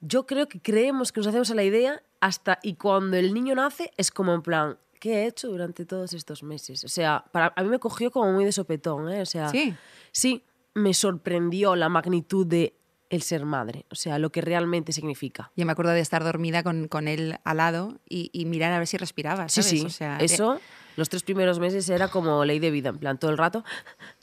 Yo 0.00 0.26
creo 0.26 0.46
que 0.48 0.60
creemos 0.60 1.10
que 1.10 1.20
nos 1.20 1.26
hacemos 1.26 1.50
a 1.50 1.54
la 1.54 1.64
idea 1.64 2.02
hasta 2.20 2.58
y 2.62 2.74
cuando 2.74 3.16
el 3.16 3.32
niño 3.34 3.54
nace 3.54 3.90
es 3.96 4.10
como 4.10 4.34
en 4.34 4.42
plan, 4.42 4.76
¿qué 4.98 5.22
he 5.22 5.26
hecho 5.26 5.48
durante 5.48 5.84
todos 5.86 6.12
estos 6.12 6.42
meses? 6.42 6.84
O 6.84 6.88
sea, 6.88 7.24
para, 7.32 7.52
a 7.56 7.62
mí 7.62 7.68
me 7.68 7.78
cogió 7.78 8.10
como 8.10 8.32
muy 8.32 8.44
de 8.44 8.52
sopetón, 8.52 9.10
¿eh? 9.10 9.22
O 9.22 9.26
sea, 9.26 9.48
Sí. 9.48 9.74
sí, 10.12 10.44
me 10.74 10.94
sorprendió 10.94 11.74
la 11.76 11.88
magnitud 11.88 12.46
de 12.46 12.74
el 13.10 13.22
ser 13.22 13.46
madre, 13.46 13.86
o 13.90 13.94
sea, 13.94 14.18
lo 14.18 14.30
que 14.30 14.42
realmente 14.42 14.92
significa. 14.92 15.50
Yo 15.56 15.64
me 15.64 15.72
acuerdo 15.72 15.92
de 15.92 16.00
estar 16.00 16.22
dormida 16.22 16.62
con, 16.62 16.88
con 16.88 17.08
él 17.08 17.38
al 17.42 17.56
lado 17.56 17.98
y, 18.06 18.28
y 18.34 18.44
mirar 18.44 18.72
a 18.74 18.78
ver 18.78 18.86
si 18.86 18.98
respiraba, 18.98 19.48
Sí, 19.48 19.62
¿sabes? 19.62 19.80
sí, 19.80 19.86
O 19.86 19.90
sea, 19.90 20.18
eso, 20.18 20.60
los 20.96 21.08
tres 21.08 21.22
primeros 21.22 21.58
meses 21.58 21.88
era 21.88 22.08
como 22.08 22.44
ley 22.44 22.58
de 22.58 22.70
vida, 22.70 22.90
en 22.90 22.98
plan, 22.98 23.18
todo 23.18 23.30
el 23.30 23.38
rato. 23.38 23.64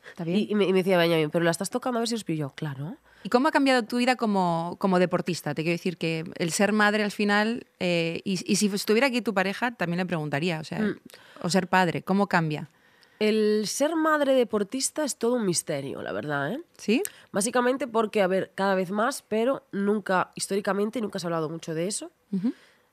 ¿Está 0.10 0.24
bien? 0.24 0.38
Y, 0.38 0.52
y 0.52 0.56
me, 0.56 0.66
y 0.66 0.72
me 0.72 0.80
decía 0.84 1.00
Benjamin, 1.00 1.32
pero 1.32 1.44
la 1.44 1.50
estás 1.52 1.72
tocando 1.72 1.98
a 1.98 2.02
ver 2.02 2.08
si 2.10 2.14
respiro 2.16 2.38
yo. 2.38 2.54
Claro. 2.56 2.96
¿Y 3.26 3.30
cómo 3.30 3.48
ha 3.48 3.52
cambiado 3.52 3.82
tu 3.82 3.98
vida 3.98 4.16
como, 4.18 4.76
como 4.78 5.00
deportista? 5.00 5.56
Te 5.56 5.64
quiero 5.64 5.74
decir 5.74 5.98
que 5.98 6.26
el 6.38 6.52
ser 6.52 6.74
madre 6.74 7.04
al 7.04 7.10
final, 7.10 7.66
eh, 7.80 8.22
y, 8.24 8.34
y 8.52 8.56
si 8.58 8.68
estuviera 8.68 9.08
aquí 9.08 9.22
tu 9.24 9.34
pareja, 9.34 9.72
también 9.72 9.98
le 9.98 10.06
preguntaría, 10.06 10.60
o 10.60 10.64
sea, 10.64 10.80
Mm. 10.80 11.00
o 11.42 11.50
ser 11.50 11.68
padre, 11.68 12.04
¿cómo 12.04 12.28
cambia? 12.28 12.70
El 13.18 13.64
ser 13.66 13.96
madre 13.96 14.34
deportista 14.36 15.04
es 15.04 15.16
todo 15.16 15.34
un 15.38 15.46
misterio, 15.48 16.04
la 16.04 16.12
verdad, 16.12 16.52
¿eh? 16.54 16.62
¿Sí? 16.78 17.02
Básicamente 17.32 17.88
porque, 17.88 18.22
a 18.22 18.28
ver, 18.28 18.52
cada 18.54 18.76
vez 18.76 18.92
más, 18.92 19.24
pero 19.28 19.66
nunca, 19.72 20.32
históricamente, 20.36 21.02
nunca 21.02 21.18
se 21.18 21.26
ha 21.26 21.30
hablado 21.30 21.50
mucho 21.50 21.74
de 21.74 21.88
eso. 21.88 22.12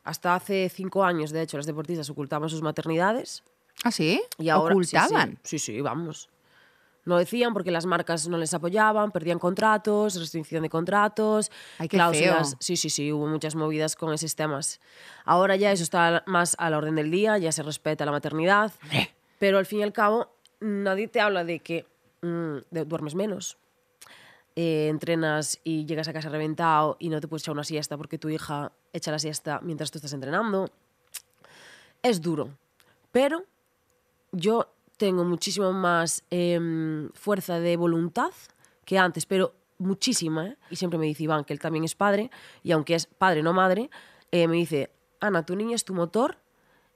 Hasta 0.02 0.34
hace 0.34 0.70
cinco 0.70 1.04
años, 1.04 1.30
de 1.30 1.42
hecho, 1.42 1.58
las 1.58 1.66
deportistas 1.66 2.08
ocultaban 2.08 2.48
sus 2.48 2.62
maternidades. 2.62 3.42
¿Ah, 3.84 3.90
sí? 3.90 4.22
Y 4.38 4.48
ahora, 4.48 4.74
sí, 4.76 4.84
sí. 4.84 4.96
¿Ocultaban? 4.96 5.38
Sí, 5.44 5.58
sí, 5.58 5.80
vamos. 5.82 6.30
No 7.04 7.16
decían 7.18 7.52
porque 7.52 7.70
las 7.72 7.84
marcas 7.86 8.28
no 8.28 8.38
les 8.38 8.54
apoyaban, 8.54 9.10
perdían 9.10 9.38
contratos, 9.40 10.14
restricción 10.18 10.62
de 10.62 10.68
contratos, 10.70 11.50
Ay, 11.78 11.88
cláusulas. 11.88 12.50
feo. 12.50 12.56
Sí, 12.60 12.76
sí, 12.76 12.90
sí, 12.90 13.12
hubo 13.12 13.26
muchas 13.26 13.54
movidas 13.56 13.96
con 13.96 14.12
esos 14.12 14.36
temas. 14.36 14.80
Ahora 15.24 15.56
ya 15.56 15.72
eso 15.72 15.82
está 15.82 16.22
más 16.26 16.54
a 16.58 16.70
la 16.70 16.78
orden 16.78 16.94
del 16.94 17.10
día, 17.10 17.38
ya 17.38 17.50
se 17.52 17.62
respeta 17.64 18.04
la 18.04 18.12
maternidad, 18.12 18.72
pero 19.38 19.58
al 19.58 19.66
fin 19.66 19.80
y 19.80 19.82
al 19.82 19.92
cabo 19.92 20.30
nadie 20.60 21.08
te 21.08 21.20
habla 21.20 21.42
de 21.44 21.58
que 21.58 21.86
mm, 22.22 22.56
de- 22.70 22.84
duermes 22.84 23.16
menos, 23.16 23.58
eh, 24.54 24.86
entrenas 24.88 25.58
y 25.64 25.86
llegas 25.86 26.06
a 26.08 26.12
casa 26.12 26.28
reventado 26.28 26.96
y 27.00 27.08
no 27.08 27.20
te 27.20 27.26
puedes 27.26 27.42
echar 27.42 27.54
una 27.54 27.64
siesta 27.64 27.96
porque 27.96 28.18
tu 28.18 28.28
hija 28.28 28.70
echa 28.92 29.10
la 29.10 29.18
siesta 29.18 29.58
mientras 29.62 29.90
tú 29.90 29.98
estás 29.98 30.12
entrenando. 30.12 30.68
Es 32.02 32.20
duro, 32.20 32.50
pero 33.12 33.44
yo 34.32 34.68
tengo 35.02 35.24
muchísimo 35.24 35.72
más 35.72 36.22
em, 36.30 37.10
fuerza 37.12 37.58
de 37.58 37.76
voluntad 37.76 38.30
que 38.84 38.98
antes, 38.98 39.26
pero 39.26 39.52
muchísima. 39.78 40.46
¿eh? 40.46 40.56
Y 40.70 40.76
siempre 40.76 40.96
me 40.96 41.06
dice 41.06 41.24
Iván 41.24 41.42
que 41.42 41.52
él 41.52 41.58
también 41.58 41.82
es 41.82 41.96
padre, 41.96 42.30
y 42.62 42.70
aunque 42.70 42.94
es 42.94 43.06
padre, 43.06 43.42
no 43.42 43.52
madre, 43.52 43.90
eh, 44.30 44.46
me 44.46 44.54
dice, 44.54 44.92
Ana, 45.18 45.44
tu 45.44 45.56
niña 45.56 45.74
es 45.74 45.84
tu 45.84 45.92
motor, 45.92 46.36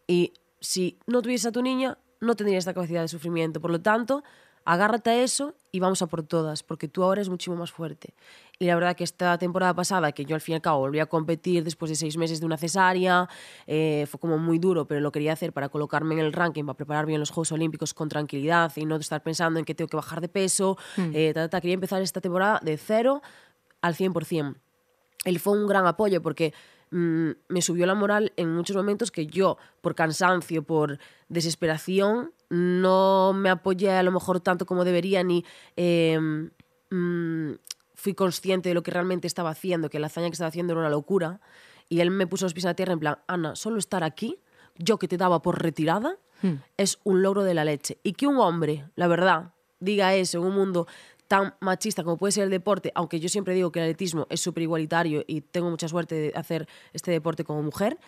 y 0.07 0.35
si 0.61 1.01
no 1.09 1.21
tuvieses 1.21 1.47
a 1.47 1.51
tu 1.51 1.63
niña, 1.63 1.99
no 2.21 2.37
tendrías 2.37 2.61
esta 2.61 2.75
capacidad 2.75 3.03
de 3.03 3.09
sufrimiento. 3.09 3.61
Por 3.61 3.73
lo 3.73 3.81
tanto, 3.81 4.23
agárrate 4.67 5.11
a 5.11 5.23
eso 5.23 5.55
y 5.73 5.81
vamos 5.81 6.03
a 6.03 6.07
por 6.07 6.23
todas, 6.23 6.63
porque 6.63 6.89
tú 6.89 7.03
ahora 7.03 7.21
eres 7.21 7.31
muchísimo 7.31 7.57
más 7.57 7.73
fuerte. 7.73 8.15
Y 8.59 8.67
la 8.67 8.75
verdad 8.75 8.97
que 8.97 9.05
esta 9.05 9.39
temporada 9.39 9.75
pasada, 9.75 10.13
que 10.13 10.25
yo 10.25 10.35
al 10.35 10.41
fin 10.41 10.53
y 10.53 10.57
al 10.57 10.63
cabo 10.63 10.81
volví 10.81 10.99
a 10.99 11.07
competir 11.07 11.65
después 11.65 11.91
de 11.91 11.95
seis 11.95 12.17
meses 12.17 12.41
de 12.41 12.47
una 12.47 12.57
cesárea, 12.57 13.29
eh, 13.67 14.07
fue 14.11 14.21
como 14.21 14.39
muy 14.39 14.59
duro, 14.59 14.87
pero 14.87 15.01
lo 15.01 15.13
quería 15.13 15.33
hacer 15.33 15.53
para 15.53 15.69
colocarme 15.69 16.15
en 16.15 16.21
el 16.21 16.33
ranking, 16.33 16.65
para 16.65 16.77
preparar 16.77 17.07
bien 17.07 17.21
los 17.21 17.31
Juegos 17.31 17.53
Olímpicos 17.53 17.95
con 17.95 18.09
tranquilidad 18.09 18.73
y 18.77 18.85
no 18.85 18.97
estar 18.97 19.23
pensando 19.23 19.59
en 19.59 19.65
que 19.65 19.75
tengo 19.75 19.89
que 19.89 19.97
bajar 19.97 20.21
de 20.21 20.29
peso. 20.29 20.77
eh, 21.15 21.33
ta, 21.35 21.43
ta, 21.43 21.49
ta. 21.49 21.61
Quería 21.61 21.75
empezar 21.75 22.03
esta 22.03 22.21
temporada 22.21 22.61
de 22.63 22.77
cero 22.77 23.23
al 23.81 23.95
100% 23.95 24.57
él 25.27 25.41
fue 25.41 25.59
un 25.59 25.67
gran 25.67 25.87
apoyo 25.87 26.23
porque 26.23 26.55
mm, 26.91 27.31
me 27.49 27.61
subió 27.61 27.85
la 27.85 27.95
moral 27.95 28.33
en 28.37 28.55
muchos 28.55 28.77
momentos 28.77 29.11
que 29.11 29.27
yo, 29.27 29.59
por 29.81 29.95
cansancio, 29.95 30.63
por 30.63 30.99
desesperación, 31.29 32.33
no 32.49 33.33
me 33.35 33.51
apoyé 33.51 33.91
a 33.91 34.03
lo 34.03 34.13
mejor 34.13 34.41
tanto 34.41 34.67
como 34.67 34.85
debería 34.85 35.23
ni 35.23 35.45
eh, 35.77 36.19
mm, 36.91 37.53
fui 37.95 38.15
consciente 38.15 38.69
de 38.69 38.75
lo 38.75 38.83
que 38.83 38.91
realmente 38.91 39.27
estaba 39.27 39.51
haciendo, 39.51 39.91
que 39.91 39.99
la 39.99 40.07
hazaña 40.07 40.29
que 40.29 40.35
estaba 40.35 40.49
haciendo 40.49 40.73
era 40.73 40.81
una 40.81 40.91
locura. 40.91 41.41
Y 41.89 42.01
él 42.01 42.11
me 42.11 42.27
puso 42.27 42.45
los 42.45 42.53
pies 42.53 42.65
en 42.65 42.71
la 42.71 42.75
tierra 42.75 42.93
en 42.93 43.01
plan, 43.01 43.19
Ana, 43.27 43.57
solo 43.57 43.79
estar 43.79 44.05
aquí, 44.05 44.39
yo 44.77 44.99
que 44.99 45.09
te 45.09 45.17
daba 45.17 45.43
por 45.43 45.63
retirada, 45.63 46.19
es 46.77 46.99
un 47.03 47.23
logro 47.23 47.43
de 47.43 47.55
la 47.55 47.65
leche. 47.65 47.99
Y 48.03 48.13
que 48.13 48.27
un 48.27 48.39
hombre, 48.39 48.85
la 48.95 49.09
verdad, 49.09 49.55
diga 49.81 50.15
eso 50.15 50.39
en 50.39 50.45
un 50.45 50.55
mundo 50.55 50.87
tan 51.29 51.55
machista 51.61 52.05
como 52.05 52.17
puede 52.17 52.33
ser 52.33 52.45
el 52.45 52.51
deporte, 52.51 52.93
aunque 52.95 53.19
yo 53.19 53.29
siempre 53.29 53.55
digo 53.55 53.73
que 53.73 53.81
el 53.81 53.87
atletismo 53.87 54.27
es 54.31 54.41
súper 54.41 54.63
igualitario 54.63 55.25
y 55.27 55.41
tengo 55.41 55.71
mucha 55.71 55.89
suerte 55.89 56.15
de 56.15 56.33
hacer 56.37 56.69
este 56.93 57.11
deporte 57.11 57.45
como 57.45 57.63
mujer, 57.63 57.99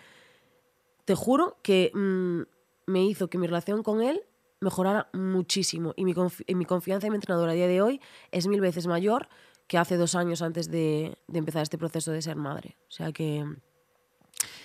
te 1.05 1.15
juro 1.15 1.57
que 1.61 1.91
mm, 1.93 2.41
me 2.89 3.03
hizo 3.05 3.29
que 3.29 3.37
mi 3.37 3.47
relación 3.47 3.83
con 3.83 4.01
él 4.01 4.21
mejorara 4.61 5.09
muchísimo 5.13 5.93
y 5.95 6.03
mi, 6.05 6.13
confi- 6.13 6.53
mi 6.55 6.65
confianza 6.65 7.07
en 7.07 7.11
mi 7.13 7.17
entrenador 7.17 7.49
a 7.49 7.53
día 7.53 7.67
de 7.67 7.81
hoy 7.81 8.01
es 8.31 8.47
mil 8.47 8.59
veces 8.61 8.87
mayor 8.87 9.29
que 9.67 9.77
hace 9.77 9.95
dos 9.95 10.15
años 10.15 10.41
antes 10.41 10.69
de, 10.69 11.17
de 11.27 11.39
empezar 11.39 11.61
este 11.61 11.77
proceso 11.77 12.11
de 12.11 12.21
ser 12.21 12.35
madre. 12.35 12.77
O 12.87 12.91
sea 12.91 13.11
que 13.11 13.45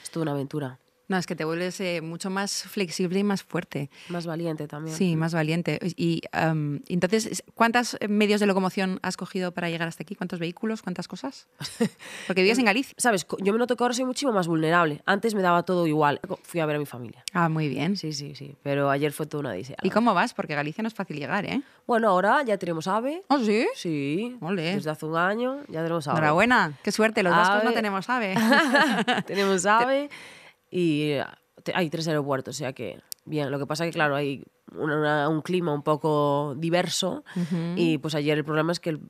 es 0.02 0.10
toda 0.10 0.22
una 0.22 0.32
aventura. 0.32 0.80
No, 1.08 1.18
es 1.18 1.26
que 1.26 1.37
te 1.37 1.44
vuelves 1.44 1.80
eh, 1.80 2.00
mucho 2.00 2.30
más 2.30 2.62
flexible 2.62 3.18
y 3.18 3.25
más 3.25 3.42
fuerte. 3.42 3.90
Más 4.08 4.26
valiente 4.26 4.66
también. 4.66 4.96
Sí, 4.96 5.16
más 5.16 5.34
valiente. 5.34 5.78
Y 5.96 6.23
um, 6.34 6.80
entonces, 6.88 7.44
¿cuántos 7.54 7.96
medios 8.08 8.40
de 8.40 8.46
locomoción 8.46 9.00
has 9.02 9.16
cogido 9.16 9.52
para 9.52 9.68
llegar 9.68 9.87
hasta 9.87 10.02
aquí? 10.02 10.14
¿Cuántos 10.14 10.38
vehículos? 10.38 10.82
¿Cuántas 10.82 11.06
cosas? 11.06 11.46
Porque 12.26 12.42
vives 12.42 12.58
en 12.58 12.64
Galicia. 12.64 12.94
Sabes, 12.96 13.26
yo 13.40 13.52
me 13.52 13.58
noto 13.58 13.76
que 13.76 13.84
ahora 13.84 13.94
soy 13.94 14.06
muchísimo 14.06 14.32
más 14.32 14.49
vulnerable. 14.49 15.02
Antes 15.04 15.34
me 15.34 15.42
daba 15.42 15.62
todo 15.64 15.87
igual. 15.87 16.20
Fui 16.42 16.61
a 16.61 16.66
ver 16.66 16.76
a 16.76 16.78
mi 16.78 16.87
familia. 16.87 17.23
Ah, 17.32 17.49
muy 17.49 17.68
bien. 17.68 17.96
Sí, 17.96 18.12
sí, 18.12 18.34
sí. 18.34 18.56
Pero 18.62 18.88
ayer 18.90 19.12
fue 19.12 19.26
toda 19.26 19.42
una 19.42 19.50
odisea. 19.50 19.76
¿Y 19.82 19.90
cómo 19.90 20.14
vas? 20.14 20.32
Porque 20.32 20.54
Galicia 20.54 20.82
no 20.82 20.88
es 20.88 20.94
fácil 20.94 21.18
llegar, 21.18 21.44
¿eh? 21.44 21.62
Bueno, 21.87 22.08
ahora 22.08 22.42
ya 22.44 22.56
tenemos 22.56 22.87
AVE. 22.87 23.25
¿Oh, 23.28 23.38
sí? 23.38 23.66
Sí. 23.75 24.37
Ole. 24.40 24.75
Desde 24.75 24.90
hace 24.90 25.04
un 25.04 25.16
año 25.16 25.61
ya 25.68 25.82
tenemos 25.82 26.08
AVE. 26.08 26.18
Enhorabuena. 26.18 26.78
Qué 26.82 26.92
suerte. 26.92 27.23
Los 27.23 27.34
vascos 27.34 27.64
no 27.64 27.73
tenemos 27.73 28.08
ave. 28.08 28.34
tenemos 29.26 29.66
AVE 29.66 30.08
y 30.76 31.10
eh, 31.12 31.24
hay 31.74 31.88
tres 31.90 32.08
aeropuertos, 32.08 32.56
o 32.56 32.58
sea 32.58 32.72
que 32.72 32.98
bien. 33.24 33.50
Lo 33.50 33.58
que 33.58 33.66
pasa 33.66 33.84
que, 33.84 33.92
claro, 33.92 34.16
hay 34.16 34.42
una- 34.76 34.96
una- 34.98 35.28
un 35.28 35.40
clima 35.40 35.72
un 35.72 35.82
poco 35.82 36.54
diverso 36.58 37.22
y 37.76 37.98
pues 37.98 38.14
ayer 38.16 38.36
el 38.36 38.44
problema 38.44 38.72
es 38.72 38.80
que 38.80 38.90
el, 38.90 39.00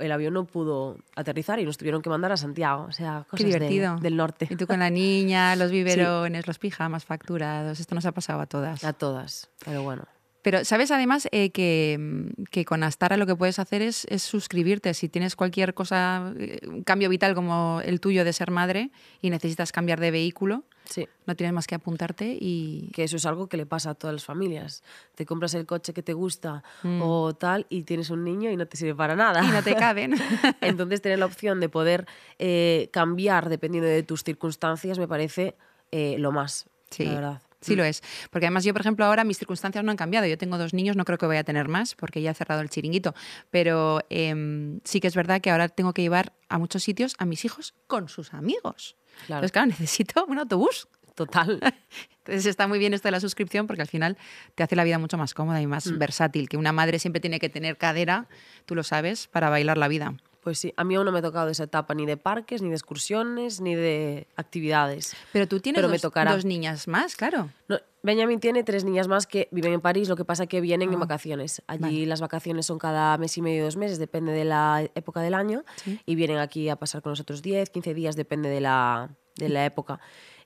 el 0.00 0.12
avión 0.12 0.34
no 0.34 0.44
pudo 0.46 0.98
aterrizar 1.16 1.60
y 1.60 1.64
nos 1.64 1.78
tuvieron 1.78 2.02
que 2.02 2.10
mandar 2.10 2.32
a 2.32 2.36
Santiago, 2.36 2.86
o 2.88 2.92
sea, 2.92 3.22
Qué 3.24 3.30
cosas 3.30 3.46
de- 3.46 3.52
divertido. 3.52 3.96
del 4.00 4.16
norte. 4.16 4.48
Y 4.50 4.56
tú 4.56 4.66
con 4.66 4.80
la 4.80 4.90
niña, 4.90 5.54
los 5.56 5.70
biberones, 5.70 6.46
los 6.46 6.58
pijamas 6.58 7.04
facturados. 7.04 7.78
Esto 7.80 7.94
nos 7.94 8.04
ha 8.04 8.12
pasado 8.12 8.40
a 8.40 8.46
todas. 8.46 8.82
A 8.84 8.92
todas, 8.92 9.48
pero 9.64 9.82
bueno. 9.82 10.04
Pero 10.42 10.64
sabes 10.64 10.90
además 10.90 11.28
eh, 11.30 11.50
que, 11.50 12.26
que 12.50 12.64
con 12.64 12.82
Astara 12.82 13.16
lo 13.16 13.26
que 13.26 13.36
puedes 13.36 13.60
hacer 13.60 13.80
es, 13.80 14.06
es 14.10 14.22
suscribirte. 14.22 14.92
Si 14.92 15.08
tienes 15.08 15.36
cualquier 15.36 15.72
cosa, 15.72 16.34
eh, 16.36 16.58
un 16.66 16.82
cambio 16.82 17.08
vital 17.08 17.36
como 17.36 17.80
el 17.84 18.00
tuyo 18.00 18.24
de 18.24 18.32
ser 18.32 18.50
madre 18.50 18.90
y 19.20 19.30
necesitas 19.30 19.70
cambiar 19.70 20.00
de 20.00 20.10
vehículo, 20.10 20.64
Sí. 20.84 21.08
no 21.26 21.34
tienes 21.36 21.54
más 21.54 21.66
que 21.66 21.74
apuntarte 21.74 22.36
y... 22.38 22.90
que 22.92 23.04
eso 23.04 23.16
es 23.16 23.26
algo 23.26 23.48
que 23.48 23.56
le 23.56 23.66
pasa 23.66 23.90
a 23.90 23.94
todas 23.94 24.14
las 24.14 24.24
familias. 24.24 24.82
Te 25.14 25.24
compras 25.26 25.54
el 25.54 25.66
coche 25.66 25.92
que 25.92 26.02
te 26.02 26.12
gusta 26.12 26.62
o 27.00 27.34
tal 27.34 27.66
y 27.68 27.82
tienes 27.82 28.10
un 28.10 28.24
niño 28.24 28.50
y 28.50 28.56
no 28.56 28.66
te 28.66 28.76
sirve 28.76 28.94
para 28.94 29.16
nada. 29.16 29.42
Mm. 29.42 29.48
Y 29.48 29.50
no 29.50 29.62
te 29.62 29.74
caben. 29.74 30.14
Entonces 30.60 31.00
tener 31.00 31.18
la 31.18 31.26
opción 31.26 31.60
de 31.60 31.68
poder 31.68 32.06
eh, 32.38 32.88
cambiar 32.92 33.48
dependiendo 33.48 33.88
de 33.88 34.02
tus 34.02 34.24
circunstancias 34.24 34.98
me 34.98 35.08
parece 35.08 35.56
eh, 35.90 36.16
lo 36.18 36.32
más, 36.32 36.66
Sí, 36.90 37.04
la 37.04 37.14
verdad. 37.14 37.42
Sí 37.62 37.74
lo 37.76 37.84
es. 37.84 38.02
Porque 38.30 38.46
además 38.46 38.64
yo, 38.64 38.72
por 38.74 38.82
ejemplo, 38.82 39.04
ahora 39.06 39.24
mis 39.24 39.38
circunstancias 39.38 39.82
no 39.82 39.90
han 39.90 39.96
cambiado. 39.96 40.26
Yo 40.26 40.36
tengo 40.36 40.58
dos 40.58 40.74
niños, 40.74 40.94
no 40.96 41.04
creo 41.06 41.16
que 41.16 41.24
voy 41.26 41.38
a 41.38 41.44
tener 41.44 41.68
más 41.68 41.94
porque 41.94 42.20
ya 42.20 42.32
he 42.32 42.34
cerrado 42.34 42.60
el 42.60 42.68
chiringuito. 42.68 43.14
Pero 43.50 44.00
em, 44.10 44.80
sí 44.84 45.00
que 45.00 45.06
es 45.08 45.14
verdad 45.14 45.40
que 45.40 45.50
ahora 45.50 45.68
tengo 45.68 45.94
que 45.94 46.02
llevar 46.02 46.34
a 46.50 46.58
muchos 46.58 46.82
sitios 46.82 47.14
a 47.18 47.24
mis 47.24 47.44
hijos 47.46 47.74
con 47.86 48.08
sus 48.10 48.34
amigos. 48.34 48.96
Claro. 49.26 49.38
Entonces, 49.46 49.52
claro, 49.52 49.66
necesito 49.68 50.26
un 50.26 50.38
autobús. 50.38 50.88
Total. 51.14 51.60
Entonces 52.18 52.46
está 52.46 52.66
muy 52.66 52.78
bien 52.78 52.94
esto 52.94 53.08
de 53.08 53.12
la 53.12 53.20
suscripción 53.20 53.66
porque 53.66 53.82
al 53.82 53.88
final 53.88 54.16
te 54.54 54.62
hace 54.62 54.76
la 54.76 54.84
vida 54.84 54.98
mucho 54.98 55.18
más 55.18 55.34
cómoda 55.34 55.60
y 55.60 55.66
más 55.66 55.86
Mm. 55.86 55.98
versátil, 55.98 56.48
que 56.48 56.56
una 56.56 56.72
madre 56.72 56.98
siempre 56.98 57.20
tiene 57.20 57.38
que 57.38 57.48
tener 57.48 57.76
cadera, 57.76 58.28
tú 58.64 58.74
lo 58.74 58.82
sabes, 58.82 59.26
para 59.28 59.50
bailar 59.50 59.76
la 59.76 59.88
vida. 59.88 60.14
Pues 60.42 60.58
sí, 60.58 60.74
a 60.76 60.82
mí 60.82 60.96
aún 60.96 61.04
no 61.06 61.12
me 61.12 61.20
ha 61.20 61.22
tocado 61.22 61.48
esa 61.50 61.62
etapa 61.64 61.94
ni 61.94 62.04
de 62.04 62.16
parques, 62.16 62.62
ni 62.62 62.68
de 62.68 62.74
excursiones, 62.74 63.60
ni 63.60 63.76
de 63.76 64.26
actividades. 64.34 65.14
Pero 65.32 65.46
tú 65.46 65.60
tienes 65.60 65.78
Pero 65.78 65.88
me 65.88 65.94
dos, 65.94 66.02
tocará. 66.02 66.32
dos 66.34 66.44
niñas 66.44 66.88
más, 66.88 67.14
claro. 67.14 67.48
No, 67.68 67.78
Benjamin 68.02 68.40
tiene 68.40 68.64
tres 68.64 68.82
niñas 68.84 69.06
más 69.06 69.28
que 69.28 69.46
viven 69.52 69.72
en 69.72 69.80
París, 69.80 70.08
lo 70.08 70.16
que 70.16 70.24
pasa 70.24 70.48
que 70.48 70.60
vienen 70.60 70.90
Ah, 70.90 70.94
en 70.94 70.98
vacaciones. 71.00 71.62
Allí 71.68 72.06
las 72.06 72.20
vacaciones 72.20 72.66
son 72.66 72.78
cada 72.80 73.16
mes 73.18 73.38
y 73.38 73.42
medio, 73.42 73.62
dos 73.64 73.76
meses, 73.76 74.00
depende 74.00 74.32
de 74.32 74.44
la 74.44 74.84
época 74.96 75.20
del 75.20 75.34
año. 75.34 75.62
Sí. 75.76 76.00
Y 76.06 76.16
vienen 76.16 76.38
aquí 76.38 76.68
a 76.68 76.74
pasar 76.74 77.02
con 77.02 77.10
nosotros 77.12 77.40
10, 77.40 77.70
15 77.70 77.94
días, 77.94 78.16
depende 78.16 78.48
de 78.48 78.60
la, 78.60 79.10
de 79.36 79.48
la 79.48 79.64
época. 79.64 80.00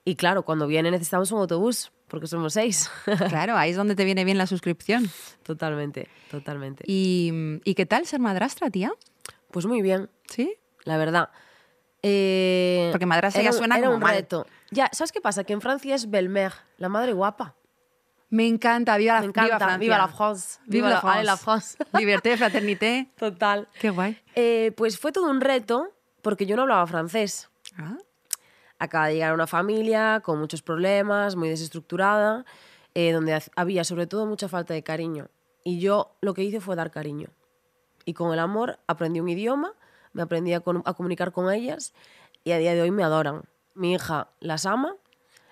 Y 0.05 0.15
claro, 0.15 0.43
cuando 0.45 0.67
vienen 0.67 0.91
necesitamos 0.91 1.31
un 1.31 1.39
autobús, 1.39 1.91
porque 2.07 2.27
somos 2.27 2.53
seis. 2.53 2.89
Claro, 3.29 3.57
ahí 3.57 3.71
es 3.71 3.75
donde 3.75 3.95
te 3.95 4.05
viene 4.05 4.23
bien 4.23 4.37
la 4.37 4.45
suscripción. 4.47 5.09
totalmente, 5.43 6.07
totalmente. 6.29 6.83
¿Y, 6.87 7.31
¿y 7.63 7.73
qué 7.73 7.85
tal 7.87 8.05
ser 8.05 8.19
madrastra, 8.19 8.69
tía? 8.69 8.91
Pues 9.51 9.65
muy 9.65 9.81
bien, 9.81 10.09
¿Sí? 10.29 10.55
la 10.83 10.97
verdad. 10.97 11.29
Eh, 12.03 12.89
Porque 12.91 13.05
madrastra 13.05 13.41
ya 13.41 13.51
suena 13.51 13.77
era 13.77 13.87
como 13.87 13.97
un 13.97 14.03
mal. 14.03 14.15
reto. 14.15 14.45
Ya, 14.71 14.89
¿sabes 14.93 15.11
qué 15.11 15.21
pasa? 15.21 15.43
Que 15.43 15.53
en 15.53 15.61
Francia 15.61 15.95
es 15.95 16.09
belle-mère, 16.09 16.53
la 16.77 16.89
madre 16.89 17.13
guapa. 17.13 17.55
Me 18.29 18.45
encanta, 18.45 18.97
viva 18.97 19.15
la, 19.15 19.21
Me 19.21 19.27
encanta, 19.27 19.45
viva 19.47 19.57
Francia. 19.57 19.77
viva 19.79 19.97
la 19.97 20.07
France. 20.09 20.59
Viva 20.65 20.89
la 20.89 20.99
allez, 20.99 21.25
la 21.25 21.37
France. 21.37 21.77
Liberté, 21.97 22.35
fraternité. 22.37 23.09
Total. 23.17 23.67
Qué 23.79 23.89
guay. 23.89 24.21
Eh, 24.35 24.73
pues 24.75 24.99
fue 24.99 25.11
todo 25.11 25.29
un 25.29 25.39
reto 25.41 25.93
porque 26.21 26.45
yo 26.45 26.55
no 26.57 26.63
hablaba 26.63 26.85
francés. 26.87 27.49
Ah, 27.77 27.97
Acaba 28.79 29.07
de 29.07 29.13
llegar 29.15 29.33
una 29.33 29.47
familia 29.47 30.19
con 30.23 30.39
muchos 30.39 30.61
problemas, 30.61 31.35
muy 31.35 31.49
desestructurada, 31.49 32.45
eh, 32.93 33.11
donde 33.11 33.33
ha- 33.33 33.41
había 33.55 33.83
sobre 33.83 34.05
todo 34.07 34.25
mucha 34.25 34.47
falta 34.49 34.73
de 34.73 34.83
cariño. 34.83 35.29
Y 35.63 35.79
yo 35.79 36.15
lo 36.21 36.33
que 36.33 36.43
hice 36.43 36.59
fue 36.59 36.75
dar 36.75 36.91
cariño. 36.91 37.29
Y 38.07 38.13
con 38.13 38.31
el 38.31 38.39
amor 38.39 38.79
aprendí 38.87 39.19
un 39.19 39.27
idioma, 39.27 39.73
me 40.13 40.21
aprendí 40.21 40.53
a, 40.53 40.61
comunicar 40.61 41.33
con 41.33 41.51
ellas 41.53 41.93
y 42.45 42.53
a 42.53 42.57
día 42.57 42.73
de 42.73 42.81
hoy 42.81 42.89
me 42.89 43.03
adoran. 43.03 43.41
Mi 43.75 43.95
hija 43.95 44.29
las 44.39 44.65
ama, 44.65 44.95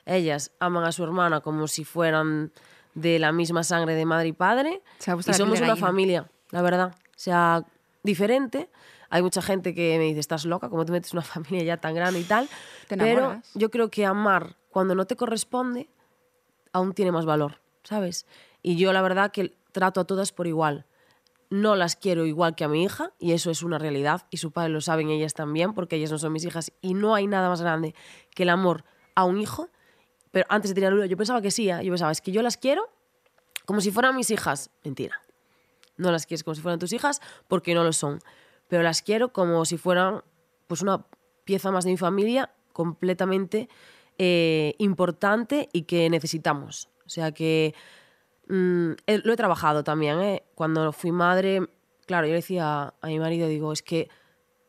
ellas 0.06 0.54
aman 0.60 0.86
a 0.86 0.94
su 0.94 1.04
hermana 1.04 1.42
como 1.42 1.68
si 1.68 1.84
fueran 1.84 2.54
de 2.94 3.20
la 3.20 3.34
misma 3.34 3.66
sangre 3.66 3.94
de 3.94 4.06
madre 4.06 4.30
y 4.30 4.32
padre. 4.32 4.82
Y 5.28 5.34
somos 5.34 5.60
una 5.60 5.76
familia, 5.76 6.30
la 6.52 6.62
verdad. 6.62 6.96
O 6.96 7.18
sea, 7.18 7.66
diferente. 8.04 8.70
Hay 9.10 9.22
mucha 9.22 9.42
gente 9.42 9.76
que 9.76 9.98
me 9.98 10.06
dice, 10.06 10.22
estás 10.22 10.46
loca, 10.46 10.70
como 10.70 10.86
te 10.86 10.94
metes 10.94 11.12
una 11.12 11.22
familia 11.24 11.62
ya 11.62 11.78
tan 11.78 11.94
grande 11.94 12.22
y 12.22 12.24
tal. 12.24 12.48
Te 12.88 12.96
Pero 12.96 13.42
yo 13.54 13.70
creo 13.70 13.92
que 13.92 14.06
amar 14.06 14.56
cuando 14.70 14.96
no 14.96 15.04
te 15.04 15.18
corresponde 15.18 15.90
aún 16.72 16.94
tiene 16.94 17.12
más 17.12 17.26
valor, 17.26 17.60
¿sabes? 17.84 18.26
Y 18.62 18.78
yo 18.78 18.94
la 18.94 19.02
verdad 19.02 19.34
que 19.34 19.58
trato 19.74 20.00
a 20.00 20.06
todas 20.06 20.32
por 20.32 20.48
igual. 20.48 20.86
No 21.50 21.76
las 21.76 21.96
quiero 21.96 22.26
igual 22.26 22.56
que 22.56 22.64
a 22.64 22.68
mi 22.68 22.84
hija 22.84 23.12
y 23.20 23.34
eso 23.34 23.52
es 23.52 23.64
una 23.64 23.78
realidad 23.78 24.26
y 24.30 24.38
su 24.38 24.52
padre 24.52 24.70
lo 24.70 24.82
saben 24.82 25.10
ellas 25.10 25.34
también 25.34 25.74
porque 25.74 25.96
ellas 25.96 26.12
no 26.12 26.18
son 26.18 26.34
mis 26.34 26.44
hijas 26.46 26.72
y 26.82 26.94
no 26.94 27.16
hay 27.16 27.28
nada 27.28 27.50
más 27.50 27.62
grande 27.62 27.94
que 28.34 28.44
el 28.44 28.50
amor 28.50 28.84
a 29.14 29.24
un 29.26 29.40
hijo. 29.40 29.70
Pero 30.32 30.46
antes 30.50 30.72
de 30.72 30.76
tirar 30.76 30.94
yo 31.06 31.18
pensaba 31.18 31.42
que 31.42 31.52
sí, 31.52 31.70
¿eh? 31.70 31.80
yo 31.84 31.92
pensaba, 31.92 32.12
es 32.12 32.22
que 32.22 32.32
yo 32.32 32.42
las 32.42 32.58
quiero 32.58 32.90
como 33.66 33.82
si 33.82 33.92
fueran 33.92 34.16
mis 34.16 34.32
hijas. 34.32 34.70
Mentira. 34.84 35.22
No 35.98 36.12
las 36.12 36.26
quieres 36.26 36.44
como 36.44 36.56
si 36.56 36.62
fueran 36.62 36.80
tus 36.80 36.94
hijas 36.94 37.22
porque 37.48 37.74
no 37.74 37.84
lo 37.84 37.94
son. 37.94 38.20
Pero 38.68 38.84
las 38.84 39.02
quiero 39.02 39.32
como 39.32 39.66
si 39.66 39.78
fueran 39.78 40.24
pues 40.68 40.82
una 40.82 41.06
pieza 41.46 41.72
más 41.72 41.86
de 41.86 41.92
mi 41.92 41.98
familia 41.98 42.52
completamente 42.74 43.70
eh, 44.18 44.76
importante 44.80 45.70
y 45.72 45.84
que 45.84 46.10
necesitamos. 46.10 46.90
O 47.06 47.10
sea 47.10 47.32
que 47.32 47.74
mm, 48.48 48.92
eh, 49.08 49.22
lo 49.24 49.34
he 49.34 49.36
trabajado 49.36 49.84
también. 49.84 50.20
¿eh? 50.22 50.44
Cuando 50.56 50.92
fui 50.92 51.12
madre, 51.12 51.62
claro, 52.06 52.28
yo 52.28 52.32
le 52.32 52.38
decía 52.40 52.94
a 53.02 53.08
mi 53.08 53.20
marido, 53.20 53.48
digo, 53.48 53.72
es 53.72 53.82
que 53.82 54.10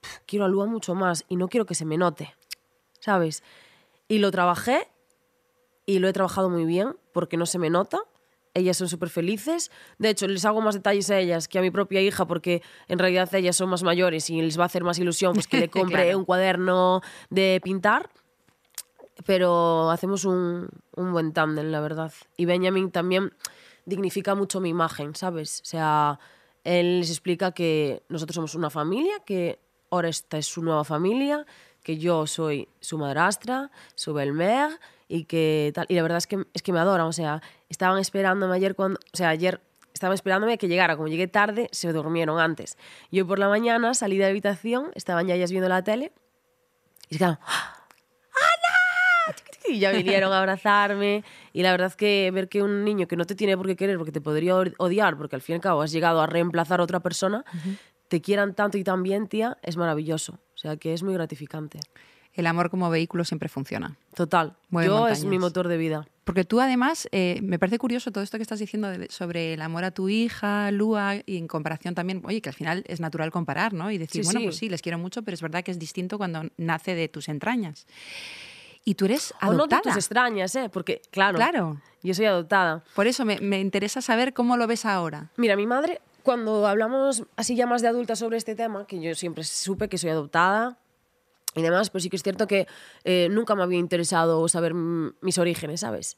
pf, 0.00 0.20
quiero 0.26 0.44
a 0.44 0.48
Lua 0.48 0.66
mucho 0.66 0.94
más 0.94 1.24
y 1.28 1.36
no 1.36 1.48
quiero 1.48 1.66
que 1.66 1.74
se 1.74 1.84
me 1.84 1.96
note, 1.96 2.34
¿sabes? 3.00 3.42
Y 4.08 4.18
lo 4.18 4.30
trabajé 4.30 4.88
y 5.84 5.98
lo 5.98 6.08
he 6.08 6.12
trabajado 6.12 6.48
muy 6.50 6.64
bien 6.64 6.96
porque 7.12 7.36
no 7.36 7.46
se 7.46 7.58
me 7.58 7.70
nota. 7.70 7.98
Ellas 8.54 8.78
son 8.78 8.88
súper 8.88 9.10
felices. 9.10 9.70
De 9.98 10.08
hecho, 10.08 10.26
les 10.26 10.44
hago 10.46 10.62
más 10.62 10.74
detalles 10.74 11.10
a 11.10 11.18
ellas 11.18 11.46
que 11.46 11.58
a 11.58 11.62
mi 11.62 11.70
propia 11.70 12.00
hija 12.00 12.26
porque 12.26 12.62
en 12.88 12.98
realidad 12.98 13.32
ellas 13.34 13.54
son 13.54 13.68
más 13.68 13.82
mayores 13.82 14.30
y 14.30 14.40
les 14.40 14.58
va 14.58 14.62
a 14.62 14.66
hacer 14.66 14.82
más 14.82 14.98
ilusión 14.98 15.34
pues, 15.34 15.46
que 15.46 15.58
le 15.60 15.68
compre 15.70 16.04
Claro. 16.04 16.18
un 16.18 16.24
cuaderno 16.24 17.02
de 17.28 17.60
pintar. 17.62 18.08
Pero 19.24 19.90
hacemos 19.90 20.24
un, 20.24 20.68
un 20.94 21.12
buen 21.12 21.32
tándem, 21.32 21.70
la 21.70 21.80
verdad. 21.80 22.12
Y 22.36 22.44
Benjamin 22.44 22.90
también 22.90 23.32
dignifica 23.86 24.34
mucho 24.34 24.60
mi 24.60 24.68
imagen, 24.68 25.14
¿sabes? 25.14 25.62
O 25.62 25.64
sea, 25.64 26.18
él 26.64 27.00
les 27.00 27.10
explica 27.10 27.52
que 27.52 28.02
nosotros 28.08 28.34
somos 28.34 28.54
una 28.54 28.68
familia, 28.68 29.14
que 29.24 29.58
ahora 29.90 30.08
esta 30.08 30.36
es 30.36 30.46
su 30.46 30.62
nueva 30.62 30.84
familia, 30.84 31.46
que 31.82 31.96
yo 31.96 32.26
soy 32.26 32.68
su 32.80 32.98
madrastra, 32.98 33.70
su 33.94 34.12
belmer 34.12 34.78
y 35.08 35.24
que 35.24 35.70
tal. 35.74 35.86
Y 35.88 35.94
la 35.94 36.02
verdad 36.02 36.18
es 36.18 36.26
que, 36.26 36.44
es 36.52 36.62
que 36.62 36.72
me 36.72 36.80
adoran, 36.80 37.06
o 37.06 37.12
sea, 37.12 37.40
estaban 37.68 37.98
esperándome 38.00 38.56
ayer 38.56 38.74
cuando, 38.74 38.98
o 39.12 39.16
sea, 39.16 39.28
ayer 39.28 39.60
estaban 39.94 40.14
esperándome 40.14 40.58
que 40.58 40.68
llegara, 40.68 40.96
como 40.96 41.08
llegué 41.08 41.28
tarde, 41.28 41.68
se 41.70 41.92
durmieron 41.92 42.40
antes. 42.40 42.76
Yo 43.12 43.26
por 43.26 43.38
la 43.38 43.48
mañana 43.48 43.94
salí 43.94 44.16
de 44.18 44.24
la 44.24 44.30
habitación, 44.30 44.90
estaban 44.94 45.26
ya 45.28 45.34
ellas 45.36 45.52
viendo 45.52 45.68
la 45.68 45.82
tele 45.84 46.12
y 47.08 47.14
se 47.14 47.18
quedaron, 47.18 47.38
y 49.72 49.78
ya 49.78 49.92
vinieron 49.92 50.32
a 50.32 50.38
abrazarme. 50.38 51.24
Y 51.52 51.62
la 51.62 51.70
verdad 51.72 51.92
que 51.94 52.30
ver 52.32 52.48
que 52.48 52.62
un 52.62 52.84
niño 52.84 53.06
que 53.08 53.16
no 53.16 53.24
te 53.24 53.34
tiene 53.34 53.56
por 53.56 53.66
qué 53.66 53.76
querer, 53.76 53.96
porque 53.98 54.12
te 54.12 54.20
podría 54.20 54.54
od- 54.56 54.74
odiar, 54.78 55.16
porque 55.16 55.36
al 55.36 55.42
fin 55.42 55.54
y 55.54 55.56
al 55.56 55.60
cabo 55.62 55.82
has 55.82 55.92
llegado 55.92 56.20
a 56.20 56.26
reemplazar 56.26 56.80
a 56.80 56.84
otra 56.84 57.00
persona, 57.00 57.44
te 58.08 58.20
quieran 58.20 58.54
tanto 58.54 58.78
y 58.78 58.84
tan 58.84 59.02
bien, 59.02 59.26
tía, 59.26 59.58
es 59.62 59.76
maravilloso. 59.76 60.34
O 60.54 60.58
sea 60.58 60.76
que 60.76 60.92
es 60.94 61.02
muy 61.02 61.14
gratificante. 61.14 61.80
El 62.32 62.46
amor 62.46 62.68
como 62.70 62.90
vehículo 62.90 63.24
siempre 63.24 63.48
funciona. 63.48 63.96
Total. 64.14 64.56
Mueve 64.68 64.88
Yo 64.88 65.08
es 65.08 65.24
mi 65.24 65.38
motor 65.38 65.68
de 65.68 65.78
vida. 65.78 66.06
Porque 66.24 66.44
tú 66.44 66.60
además, 66.60 67.08
eh, 67.12 67.38
me 67.42 67.58
parece 67.58 67.78
curioso 67.78 68.10
todo 68.10 68.22
esto 68.22 68.36
que 68.36 68.42
estás 68.42 68.58
diciendo 68.58 68.88
de- 68.90 69.08
sobre 69.10 69.54
el 69.54 69.62
amor 69.62 69.84
a 69.84 69.90
tu 69.90 70.08
hija, 70.10 70.70
Lua, 70.70 71.14
y 71.24 71.38
en 71.38 71.46
comparación 71.48 71.94
también, 71.94 72.20
oye, 72.26 72.42
que 72.42 72.50
al 72.50 72.54
final 72.54 72.84
es 72.88 73.00
natural 73.00 73.30
comparar, 73.30 73.72
¿no? 73.72 73.90
Y 73.90 73.96
decir, 73.96 74.22
Sí, 74.22 74.26
bueno, 74.26 74.40
sí. 74.40 74.46
pues 74.46 74.56
sí, 74.56 74.68
les 74.68 74.82
quiero 74.82 74.98
mucho, 74.98 75.22
pero 75.22 75.34
es 75.34 75.40
verdad 75.40 75.62
que 75.64 75.70
es 75.70 75.78
distinto 75.78 76.18
cuando 76.18 76.42
nace 76.58 76.94
de 76.94 77.08
tus 77.08 77.28
entrañas. 77.30 77.86
Y 78.88 78.94
tú 78.94 79.04
eres 79.06 79.34
O 79.42 79.46
no 79.46 79.52
adoptada. 79.52 79.82
tus 79.82 79.96
extrañas, 79.96 80.54
¿eh? 80.54 80.70
Porque, 80.72 81.02
claro, 81.10 81.36
Claro. 81.36 81.80
yo 82.04 82.14
soy 82.14 82.24
adoptada. 82.26 82.84
Por 82.94 83.08
eso 83.08 83.24
me, 83.24 83.40
me 83.40 83.60
interesa 83.60 84.00
saber 84.00 84.32
cómo 84.32 84.56
lo 84.56 84.66
ves 84.68 84.84
ahora. 84.86 85.30
Mira, 85.36 85.56
mi 85.56 85.66
madre, 85.66 86.00
cuando 86.22 86.66
hablamos 86.68 87.24
así 87.36 87.56
ya 87.56 87.66
más 87.66 87.82
de 87.82 87.88
adulta 87.88 88.14
sobre 88.14 88.36
este 88.36 88.54
tema, 88.54 88.86
que 88.86 89.00
yo 89.00 89.14
siempre 89.16 89.42
supe 89.42 89.88
que 89.88 89.98
soy 89.98 90.10
adoptada 90.10 90.78
y 91.56 91.62
demás, 91.62 91.90
pero 91.90 92.00
sí 92.00 92.08
que 92.10 92.16
es 92.16 92.22
cierto 92.22 92.46
que 92.46 92.68
eh, 93.02 93.26
nunca 93.30 93.56
me 93.56 93.64
había 93.64 93.78
interesado 93.78 94.46
saber 94.48 94.72
mis 94.74 95.36
orígenes, 95.38 95.80
¿sabes? 95.80 96.16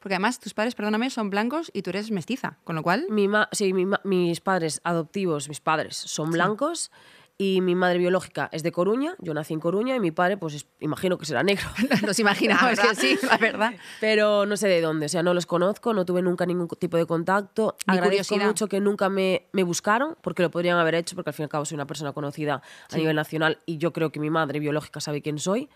Porque 0.00 0.14
además 0.14 0.40
tus 0.40 0.54
padres, 0.54 0.74
perdóname, 0.74 1.10
son 1.10 1.30
blancos 1.30 1.70
y 1.72 1.82
tú 1.82 1.90
eres 1.90 2.10
mestiza. 2.10 2.58
Con 2.64 2.74
lo 2.74 2.82
cual, 2.82 3.06
Mi 3.10 3.28
ma- 3.28 3.48
sí, 3.52 3.72
mi 3.72 3.86
ma- 3.86 4.00
mis 4.02 4.40
padres 4.40 4.80
adoptivos, 4.82 5.48
mis 5.48 5.60
padres, 5.60 5.96
son 5.96 6.32
blancos 6.32 6.90
y 7.40 7.60
mi 7.60 7.76
madre 7.76 7.98
biológica 7.98 8.48
es 8.50 8.64
de 8.64 8.72
Coruña, 8.72 9.14
yo 9.20 9.32
nací 9.32 9.54
en 9.54 9.60
Coruña 9.60 9.94
y 9.94 10.00
mi 10.00 10.10
padre, 10.10 10.36
pues 10.36 10.54
es- 10.54 10.66
imagino 10.80 11.16
que 11.18 11.24
será 11.24 11.44
negro. 11.44 11.64
nos 12.06 12.18
imaginamos 12.18 12.76
La 12.76 12.82
que 12.88 12.94
sí, 12.96 13.16
la 13.22 13.38
verdad. 13.38 13.74
Pero 14.00 14.44
no 14.44 14.56
sé 14.56 14.66
de 14.66 14.80
dónde, 14.80 15.06
o 15.06 15.08
sea, 15.08 15.22
no 15.22 15.34
los 15.34 15.46
conozco, 15.46 15.94
no 15.94 16.04
tuve 16.04 16.20
nunca 16.20 16.46
ningún 16.46 16.66
tipo 16.68 16.96
de 16.96 17.06
contacto. 17.06 17.76
Agradezco 17.86 18.06
curiosidad. 18.34 18.46
mucho 18.48 18.66
que 18.68 18.80
nunca 18.80 19.08
me, 19.08 19.46
me 19.52 19.62
buscaron, 19.62 20.16
porque 20.20 20.42
lo 20.42 20.50
podrían 20.50 20.78
haber 20.78 20.96
hecho, 20.96 21.14
porque 21.14 21.30
al 21.30 21.34
fin 21.34 21.44
y 21.44 21.46
al 21.46 21.50
cabo 21.50 21.64
soy 21.64 21.76
una 21.76 21.86
persona 21.86 22.12
conocida 22.12 22.60
a 22.90 22.96
nivel 22.96 23.14
nacional 23.14 23.58
y 23.66 23.78
yo 23.78 23.92
creo 23.92 24.10
que 24.10 24.18
mi 24.18 24.30
madre 24.30 24.58
biológica 24.58 25.00
sabe 25.00 25.22
quién 25.22 25.38
soy. 25.38 25.68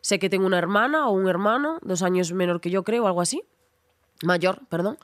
Sé 0.00 0.18
que 0.18 0.30
tengo 0.30 0.46
una 0.46 0.56
hermana 0.58 1.08
o 1.08 1.12
un 1.12 1.28
hermano, 1.28 1.78
dos 1.82 2.02
años 2.02 2.32
menor 2.32 2.60
que 2.62 2.70
yo 2.70 2.84
creo, 2.84 3.06
algo 3.06 3.20
así. 3.20 3.42
Mayor, 4.24 4.60
perdón. 4.68 4.96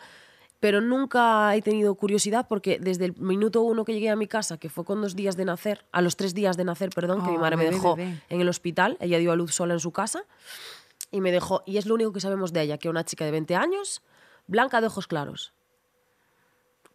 Pero 0.61 0.81
nunca 0.81 1.55
he 1.55 1.63
tenido 1.63 1.95
curiosidad 1.95 2.47
porque 2.49 2.79
desde 2.81 3.05
el 3.05 3.17
minuto 3.17 3.63
uno 3.63 3.85
que 3.85 3.93
llegué 3.93 4.11
a 4.11 4.17
mi 4.17 4.27
casa, 4.27 4.59
que 4.59 4.69
fue 4.69 4.85
con 4.85 5.01
dos 5.01 5.15
días 5.15 5.37
de 5.37 5.45
nacer, 5.45 5.85
a 5.93 6.03
los 6.03 6.17
tres 6.17 6.35
días 6.35 6.57
de 6.57 6.65
nacer, 6.65 6.91
perdón, 6.91 7.25
que 7.25 7.31
mi 7.31 7.39
madre 7.39 7.57
me 7.57 7.65
dejó 7.65 7.95
bebé. 7.95 8.21
en 8.29 8.41
el 8.41 8.49
hospital, 8.49 8.97
ella 9.01 9.19
dio 9.19 9.31
a 9.31 9.37
luz 9.37 9.55
sola 9.55 9.75
en 9.75 9.81
su 9.81 9.93
casa, 9.93 10.25
y 11.11 11.21
me 11.21 11.31
dejó, 11.31 11.63
y 11.65 11.77
es 11.77 11.87
lo 11.87 11.95
único 11.95 12.13
que 12.13 12.21
sabemos 12.21 12.53
de 12.53 12.63
ella, 12.63 12.79
que 12.79 12.89
una 12.89 13.05
chica 13.05 13.25
de 13.25 13.31
20 13.31 13.55
años, 13.55 14.03
blanca 14.47 14.81
de 14.81 14.89
ojos 14.89 15.07
claros. 15.07 15.55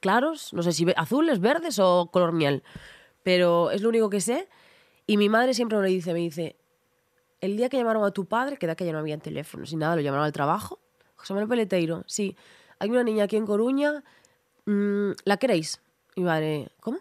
Claros, 0.01 0.51
no 0.53 0.62
sé 0.63 0.74
si 0.74 0.86
azules, 0.98 1.39
verdes 1.39 1.79
o 1.79 2.10
color 2.12 2.34
miel, 2.34 2.63
pero 3.24 3.72
es 3.72 3.82
lo 3.82 3.88
único 3.88 4.10
que 4.10 4.20
sé. 4.20 4.50
Y 5.08 5.15
mi 5.15 5.29
madre 5.29 5.53
siempre 5.53 5.77
me 5.77 5.84
lo 5.84 5.89
dice, 5.89 6.12
me 6.12 6.20
dice, 6.20 6.58
el 7.39 7.55
día 7.55 7.70
que 7.70 7.77
llamaron 7.77 8.03
a 8.03 8.12
tu 8.12 8.25
padre, 8.25 8.58
que 8.58 8.65
de 8.65 8.74
aquella 8.74 8.91
no 8.91 9.00
había 9.00 9.17
teléfonos 9.17 9.72
ni 9.72 9.79
nada, 9.79 9.96
lo 9.96 10.01
llamaron 10.01 10.25
al 10.25 10.34
trabajo, 10.34 10.79
José 11.15 11.34
Manuel 11.34 11.50
Peleteiro, 11.50 12.03
sí, 12.05 12.36
hay 12.80 12.89
una 12.89 13.03
niña 13.03 13.25
aquí 13.25 13.36
en 13.38 13.46
Coruña, 13.46 14.03
mm, 14.65 15.12
¿la 15.25 15.38
queréis? 15.38 15.82
Y 16.15 16.22
mi 16.22 16.27
madre, 16.27 16.70
¿cómo? 16.80 17.00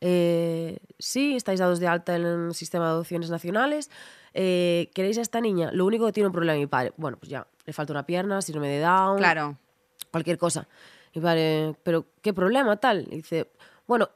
Eh, 0.00 0.78
sí, 0.98 1.36
estáis 1.36 1.60
dados 1.60 1.78
de 1.78 1.86
alta 1.86 2.16
en 2.16 2.24
el 2.24 2.54
sistema 2.54 2.86
de 2.86 2.90
adopciones 2.92 3.30
nacionales. 3.30 3.90
Eh, 4.32 4.90
¿Queréis 4.94 5.18
a 5.18 5.22
esta 5.22 5.40
niña? 5.40 5.70
Lo 5.72 5.84
único 5.84 6.06
que 6.06 6.12
tiene 6.12 6.28
un 6.28 6.32
problema 6.32 6.58
mi 6.58 6.66
padre. 6.66 6.92
Bueno, 6.96 7.18
pues 7.18 7.28
ya, 7.30 7.46
le 7.66 7.72
falta 7.72 7.92
una 7.92 8.06
pierna, 8.06 8.40
síndrome 8.42 8.68
de 8.68 8.80
Down, 8.80 9.18
Claro. 9.18 9.58
cualquier 10.10 10.38
cosa. 10.38 10.66
Y 11.12 11.18
mi 11.18 11.24
padre, 11.24 11.74
¿pero 11.82 12.06
qué 12.22 12.32
problema 12.32 12.76
tal? 12.76 13.06
Y 13.10 13.16
dice, 13.16 13.50
bueno, 13.86 14.08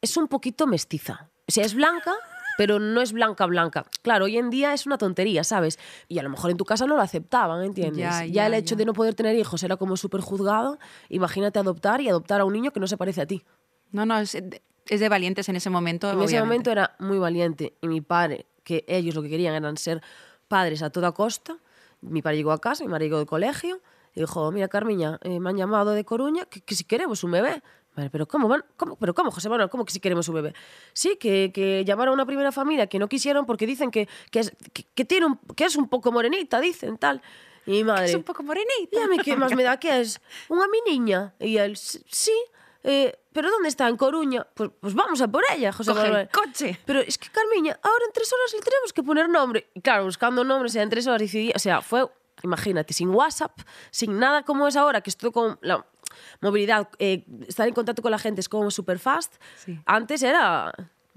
es 0.00 0.16
un 0.16 0.28
poquito 0.28 0.66
mestiza. 0.66 1.30
O 1.48 1.52
sea, 1.52 1.64
es 1.64 1.74
blanca, 1.74 2.12
pero 2.60 2.78
no 2.78 3.00
es 3.00 3.14
blanca 3.14 3.46
blanca. 3.46 3.86
Claro, 4.02 4.26
hoy 4.26 4.36
en 4.36 4.50
día 4.50 4.74
es 4.74 4.84
una 4.84 4.98
tontería, 4.98 5.44
¿sabes? 5.44 5.78
Y 6.08 6.18
a 6.18 6.22
lo 6.22 6.28
mejor 6.28 6.50
en 6.50 6.58
tu 6.58 6.66
casa 6.66 6.84
no 6.84 6.94
lo 6.94 7.00
aceptaban, 7.00 7.64
¿entiendes? 7.64 7.96
Ya, 7.96 8.26
Ya, 8.26 8.26
ya, 8.26 8.46
el 8.48 8.52
hecho 8.52 8.74
ya. 8.74 8.80
de 8.80 8.84
no 8.84 8.92
poder 8.92 9.14
tener 9.14 9.34
hijos 9.34 9.62
era 9.62 9.78
como 9.78 9.96
súper 9.96 10.20
juzgado. 10.20 10.78
Imagínate 11.08 11.58
adoptar 11.58 12.02
y 12.02 12.10
adoptar 12.10 12.42
a 12.42 12.44
un 12.44 12.52
niño 12.52 12.70
que 12.70 12.78
no 12.78 12.86
se 12.86 12.98
parece 12.98 13.22
a 13.22 13.26
ti. 13.26 13.46
No, 13.92 14.04
no, 14.04 14.18
es, 14.18 14.34
es 14.34 15.00
de 15.00 15.08
valientes 15.08 15.48
en 15.48 15.56
ese 15.56 15.70
momento. 15.70 16.10
En 16.12 16.20
ese 16.20 16.38
momento 16.38 16.70
era 16.70 16.96
muy 16.98 17.16
valiente 17.18 17.78
y 17.80 17.88
mi 17.88 18.02
padre, 18.02 18.44
que 18.62 18.84
ellos 18.88 19.14
lo 19.14 19.22
que 19.22 19.30
querían 19.30 19.54
eran 19.54 19.78
ser 19.78 20.02
padres 20.46 20.82
a 20.82 20.90
toda 20.90 21.12
costa. 21.12 21.56
Mi 22.02 22.20
padre 22.20 22.36
llegó 22.36 22.52
a 22.52 22.60
casa, 22.60 22.84
mi 22.84 22.90
madre 22.90 23.06
llegó 23.06 23.16
del 23.16 23.26
colegio 23.26 23.80
y 24.14 24.20
dijo, 24.20 24.52
mira 24.52 24.68
Carmiña, 24.68 25.18
eh, 25.22 25.40
me 25.40 25.48
han 25.48 25.56
llamado 25.56 25.92
de 25.92 26.04
Coruña 26.04 26.44
que, 26.44 26.60
que 26.60 26.74
si 26.74 26.84
queremos 26.84 27.24
un 27.24 27.30
bebé. 27.30 27.62
Vale, 27.96 28.08
pero 28.10 28.26
¿cómo 28.26 28.46
van? 28.48 28.64
¿Cómo? 28.76 28.96
¿Pero 28.96 29.14
cómo, 29.14 29.30
José 29.30 29.48
Manuel? 29.48 29.68
¿Cómo 29.68 29.84
que 29.84 29.92
si 29.92 30.00
queremos 30.00 30.28
un 30.28 30.36
bebé? 30.36 30.54
Sí, 30.92 31.16
que, 31.16 31.50
que 31.52 31.84
llamaron 31.84 32.12
a 32.12 32.14
una 32.14 32.26
primera 32.26 32.52
familia 32.52 32.86
que 32.86 32.98
no 32.98 33.08
quisieron 33.08 33.46
porque 33.46 33.66
dicen 33.66 33.90
que, 33.90 34.08
que, 34.30 34.40
es, 34.40 34.52
que, 34.72 34.84
que 34.94 35.04
tiene 35.04 35.26
un, 35.26 35.38
que 35.56 35.64
es 35.64 35.76
un 35.76 35.88
poco 35.88 36.12
morenita, 36.12 36.60
dicen 36.60 36.98
tal. 36.98 37.20
Y 37.66 37.72
mi 37.72 37.84
madre... 37.84 38.06
Es 38.06 38.14
un 38.14 38.22
poco 38.22 38.42
morenita. 38.42 38.90
¿Y 38.92 38.96
a 38.98 39.06
mí 39.08 39.18
qué 39.18 39.36
más 39.36 39.54
me 39.54 39.62
da 39.64 39.78
que 39.78 40.00
es? 40.00 40.20
¿Una 40.48 40.66
mi 40.68 40.80
niña? 40.90 41.34
Y 41.40 41.56
él, 41.58 41.72
"S- 41.72 42.00
sí, 42.08 42.32
eh, 42.84 43.12
¿pero 43.32 43.50
dónde 43.50 43.68
está? 43.68 43.88
¿En 43.88 43.96
Coruña? 43.96 44.46
Pues, 44.54 44.70
pues 44.80 44.94
vamos 44.94 45.20
a 45.20 45.28
por 45.28 45.42
ella, 45.54 45.72
José 45.72 45.90
Coge 45.90 46.02
el 46.04 46.08
Manuel. 46.12 46.28
coche. 46.32 46.80
Pero 46.86 47.00
es 47.00 47.18
que, 47.18 47.28
Carmiña, 47.28 47.78
ahora 47.82 48.04
en 48.06 48.12
tres 48.12 48.32
horas 48.32 48.52
le 48.54 48.60
tenemos 48.60 48.92
que 48.92 49.02
poner 49.02 49.28
nombre. 49.28 49.68
Y 49.74 49.80
claro, 49.82 50.04
buscando 50.04 50.42
nombres, 50.44 50.74
en 50.76 50.88
tres 50.88 51.06
horas 51.06 51.20
decidí, 51.20 51.52
o 51.54 51.58
sea, 51.58 51.82
fue, 51.82 52.06
imagínate, 52.42 52.94
sin 52.94 53.10
WhatsApp, 53.10 53.58
sin 53.90 54.18
nada 54.18 54.42
como 54.44 54.66
es 54.66 54.76
ahora, 54.76 55.02
que 55.02 55.10
estoy 55.10 55.30
con 55.30 55.58
la 55.60 55.84
movilidad, 56.40 56.88
eh, 56.98 57.24
estar 57.48 57.66
en 57.68 57.74
contacto 57.74 58.02
con 58.02 58.10
la 58.10 58.18
gente 58.18 58.40
es 58.40 58.48
como 58.48 58.70
súper 58.70 58.98
fast. 58.98 59.34
Sí. 59.56 59.78
Antes 59.86 60.22
era, 60.22 60.72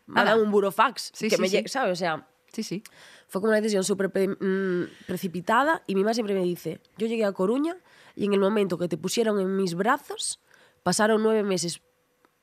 Nada. 0.08 0.36
un 0.36 0.52
burofax, 0.52 1.12
Sí, 1.14 1.30
que 1.30 1.36
sí, 1.36 1.42
me 1.42 1.50
llegue, 1.50 1.68
¿sabes? 1.70 1.94
O 1.94 1.96
sea, 1.96 2.28
Sí, 2.52 2.64
sí. 2.64 2.84
fue 3.28 3.42
como 3.42 3.50
una 3.52 3.58
decisión 3.62 3.84
súper 3.84 4.10
pre- 4.12 4.28
mm, 4.28 4.90
precipitada 5.08 5.82
y 5.88 5.96
mi 5.96 6.02
mamá 6.04 6.14
siempre 6.14 6.36
me 6.36 6.44
dice, 6.44 6.80
yo 6.98 7.08
llegué 7.08 7.26
a 7.26 7.32
Coruña 7.32 7.76
y 8.16 8.26
en 8.26 8.34
el 8.34 8.40
momento 8.40 8.78
que 8.78 8.88
te 8.88 8.98
pusieron 8.98 9.40
en 9.40 9.56
mis 9.56 9.74
brazos, 9.76 10.40
pasaron 10.84 11.24
nueve 11.24 11.44
meses 11.44 11.82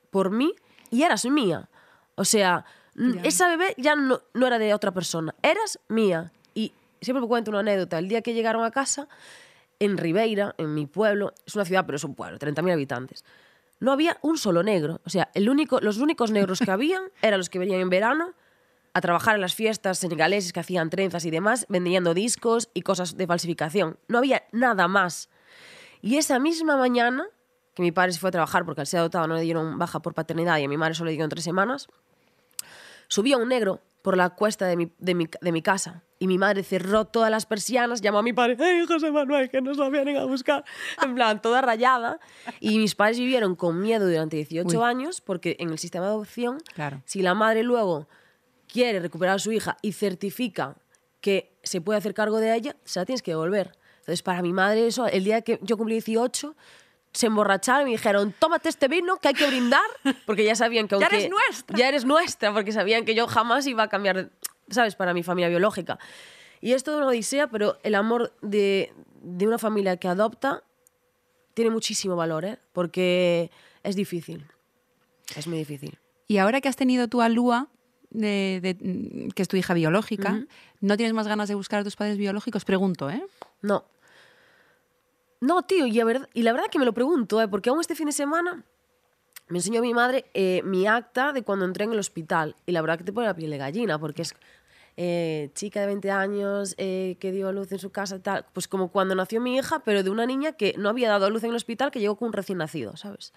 por 0.09 0.31
mí 0.31 0.53
y 0.89 1.03
eras 1.03 1.25
mía. 1.25 1.69
O 2.15 2.25
sea, 2.25 2.65
Ya. 2.95 3.21
esa 3.23 3.47
bebé 3.47 3.73
ya 3.77 3.95
no, 3.95 4.21
no 4.33 4.47
era 4.47 4.59
de 4.59 4.73
otra 4.73 4.91
persona, 4.91 5.33
eras 5.41 5.79
mía. 5.87 6.33
Y 6.53 6.73
siempre 6.99 7.21
me 7.21 7.27
cuento 7.27 7.49
una 7.51 7.59
anécdota, 7.61 7.97
el 7.99 8.09
día 8.09 8.21
que 8.21 8.33
llegaron 8.33 8.65
a 8.65 8.71
casa, 8.71 9.07
en 9.81 9.97
Ribeira, 9.97 10.53
en 10.59 10.75
mi 10.75 10.85
pueblo, 10.85 11.33
es 11.45 11.55
una 11.55 11.65
ciudad 11.65 11.85
pero 11.87 11.95
es 11.95 12.03
un 12.03 12.13
pueblo, 12.13 12.37
30.000 12.37 12.71
habitantes, 12.71 13.25
no 13.79 13.91
había 13.91 14.17
un 14.21 14.37
solo 14.37 14.61
negro. 14.61 15.01
O 15.05 15.09
sea, 15.09 15.29
el 15.33 15.49
único, 15.49 15.79
los 15.81 15.97
únicos 15.97 16.29
negros 16.29 16.59
que 16.59 16.69
habían 16.69 17.01
eran 17.23 17.39
los 17.39 17.49
que 17.49 17.57
venían 17.57 17.81
en 17.81 17.89
verano 17.89 18.33
a 18.93 19.01
trabajar 19.01 19.35
en 19.35 19.41
las 19.41 19.55
fiestas 19.55 19.97
senegaleses 19.97 20.53
que 20.53 20.59
hacían 20.59 20.91
trenzas 20.91 21.25
y 21.25 21.31
demás, 21.31 21.65
vendiendo 21.67 22.13
discos 22.13 22.69
y 22.75 22.83
cosas 22.83 23.17
de 23.17 23.25
falsificación. 23.25 23.97
No 24.07 24.19
había 24.19 24.43
nada 24.51 24.87
más. 24.87 25.29
Y 26.01 26.17
esa 26.17 26.37
misma 26.37 26.77
mañana, 26.77 27.25
que 27.73 27.81
mi 27.81 27.91
padre 27.91 28.11
se 28.11 28.19
fue 28.19 28.27
a 28.27 28.31
trabajar 28.31 28.65
porque 28.65 28.81
al 28.81 28.87
ser 28.87 28.99
adoptado 28.99 29.27
no 29.27 29.35
le 29.35 29.41
dieron 29.41 29.79
baja 29.79 29.99
por 30.01 30.13
paternidad 30.13 30.59
y 30.59 30.65
a 30.65 30.69
mi 30.69 30.77
madre 30.77 30.93
solo 30.93 31.07
le 31.07 31.13
dieron 31.13 31.29
tres 31.29 31.43
semanas, 31.43 31.87
subía 33.07 33.37
un 33.37 33.49
negro 33.49 33.81
por 34.01 34.17
la 34.17 34.31
cuesta 34.31 34.65
de 34.67 34.75
mi, 34.77 34.91
de 34.97 35.13
mi, 35.15 35.27
de 35.39 35.51
mi 35.51 35.61
casa 35.61 36.03
y 36.19 36.27
mi 36.27 36.37
madre 36.37 36.63
cerró 36.63 37.05
todas 37.05 37.31
las 37.31 37.45
persianas, 37.47 37.99
llamó 38.01 38.19
a 38.19 38.23
mi 38.23 38.31
padre, 38.31 38.55
¡Hey, 38.59 38.85
José 38.87 39.11
Manuel, 39.11 39.49
que 39.49 39.59
nos 39.61 39.77
lo 39.77 39.89
vienen 39.89 40.17
a 40.17 40.25
buscar! 40.25 40.63
En 41.03 41.15
plan, 41.15 41.41
toda 41.41 41.61
rayada. 41.61 42.19
Y 42.59 42.77
mis 42.77 42.93
padres 42.93 43.17
vivieron 43.17 43.55
con 43.55 43.81
miedo 43.81 44.07
durante 44.07 44.37
18 44.37 44.67
Uy. 44.77 44.83
años 44.85 45.19
porque 45.21 45.55
en 45.59 45.69
el 45.71 45.79
sistema 45.79 46.05
de 46.05 46.11
adopción, 46.11 46.59
Claro. 46.75 47.01
si 47.05 47.21
la 47.23 47.33
madre 47.33 47.63
luego 47.63 48.07
quiere 48.67 48.99
recuperar 48.99 49.37
a 49.37 49.39
su 49.39 49.51
hija 49.51 49.77
y 49.81 49.93
certifica 49.93 50.75
que 51.21 51.57
se 51.63 51.81
puede 51.81 51.97
hacer 51.97 52.13
cargo 52.13 52.37
de 52.37 52.55
ella, 52.55 52.75
se 52.85 52.99
la 52.99 53.05
tienes 53.05 53.21
que 53.23 53.31
devolver. 53.31 53.71
Entonces, 53.99 54.21
para 54.23 54.41
mi 54.41 54.53
madre, 54.53 54.87
eso, 54.87 55.07
el 55.07 55.23
día 55.23 55.41
que 55.41 55.59
yo 55.63 55.75
cumplí 55.77 55.95
18, 55.95 56.55
se 57.13 57.27
emborracharon 57.27 57.81
y 57.83 57.85
me 57.85 57.91
dijeron, 57.91 58.33
tómate 58.39 58.69
este 58.69 58.87
vino 58.87 59.17
que 59.17 59.27
hay 59.29 59.33
que 59.33 59.47
brindar, 59.47 59.81
porque 60.25 60.43
ya 60.43 60.55
sabían 60.55 60.87
que 60.87 60.97
Ya 60.99 61.05
aunque... 61.05 61.17
eres 61.17 61.29
nuestra. 61.29 61.77
Ya 61.77 61.87
eres 61.89 62.05
nuestra, 62.05 62.53
porque 62.53 62.71
sabían 62.71 63.05
que 63.05 63.15
yo 63.15 63.27
jamás 63.27 63.67
iba 63.67 63.83
a 63.83 63.87
cambiar, 63.89 64.29
¿sabes?, 64.69 64.95
para 64.95 65.13
mi 65.13 65.23
familia 65.23 65.49
biológica. 65.49 65.99
Y 66.61 66.73
es 66.73 66.83
toda 66.83 66.97
una 66.97 67.07
odisea, 67.07 67.47
pero 67.47 67.77
el 67.83 67.95
amor 67.95 68.33
de, 68.41 68.93
de 69.21 69.47
una 69.47 69.57
familia 69.57 69.97
que 69.97 70.07
adopta 70.07 70.63
tiene 71.53 71.71
muchísimo 71.71 72.15
valor, 72.15 72.45
¿eh? 72.45 72.59
Porque 72.71 73.51
es 73.83 73.95
difícil. 73.95 74.45
Es 75.35 75.47
muy 75.47 75.57
difícil. 75.57 75.97
Y 76.27 76.37
ahora 76.37 76.61
que 76.61 76.69
has 76.69 76.75
tenido 76.75 77.07
tú 77.07 77.21
a 77.21 77.29
Lua, 77.29 77.67
de- 78.09 78.59
de- 78.61 79.29
que 79.33 79.41
es 79.41 79.47
tu 79.47 79.57
hija 79.57 79.73
biológica, 79.73 80.45
¿no 80.81 80.95
tienes 80.97 81.13
más 81.13 81.27
ganas 81.27 81.49
de 81.49 81.55
buscar 81.55 81.81
a 81.81 81.83
tus 81.83 81.95
padres 81.95 82.17
biológicos? 82.17 82.63
Pregunto, 82.63 83.09
¿eh? 83.09 83.21
No. 83.61 83.83
No, 85.41 85.63
tío, 85.63 85.87
y, 85.87 85.99
a 85.99 86.05
y 86.33 86.43
la 86.43 86.51
verdad 86.53 86.67
que 86.71 86.77
me 86.79 86.85
lo 86.85 86.93
pregunto, 86.93 87.41
¿eh? 87.41 87.47
porque 87.47 87.69
aún 87.69 87.81
este 87.81 87.95
fin 87.95 88.05
de 88.05 88.11
semana 88.11 88.63
me 89.49 89.59
enseñó 89.59 89.81
mi 89.81 89.93
madre 89.93 90.25
eh, 90.33 90.61
mi 90.63 90.87
acta 90.87 91.33
de 91.33 91.43
cuando 91.43 91.65
entré 91.65 91.85
en 91.85 91.93
el 91.93 91.99
hospital. 91.99 92.55
Y 92.65 92.73
la 92.73 92.81
verdad 92.81 92.97
que 92.99 93.05
te 93.05 93.13
pone 93.13 93.27
la 93.27 93.35
piel 93.35 93.51
de 93.51 93.57
gallina, 93.57 93.99
porque 93.99 94.23
es 94.23 94.35
eh, 94.97 95.51
chica 95.55 95.81
de 95.81 95.87
20 95.87 96.11
años 96.11 96.75
eh, 96.77 97.17
que 97.19 97.31
dio 97.31 97.49
a 97.49 97.53
luz 97.53 97.71
en 97.71 97.79
su 97.79 97.91
casa, 97.91 98.21
tal. 98.21 98.45
Pues 98.53 98.67
como 98.67 98.91
cuando 98.91 99.15
nació 99.15 99.41
mi 99.41 99.57
hija, 99.57 99.81
pero 99.83 100.03
de 100.03 100.09
una 100.11 100.25
niña 100.27 100.53
que 100.53 100.75
no 100.77 100.89
había 100.89 101.09
dado 101.09 101.27
a 101.27 101.29
luz 101.29 101.43
en 101.43 101.51
el 101.51 101.57
hospital, 101.57 101.91
que 101.91 101.99
llegó 102.01 102.17
con 102.17 102.27
un 102.29 102.33
recién 102.33 102.59
nacido, 102.59 102.97
¿sabes? 102.97 103.33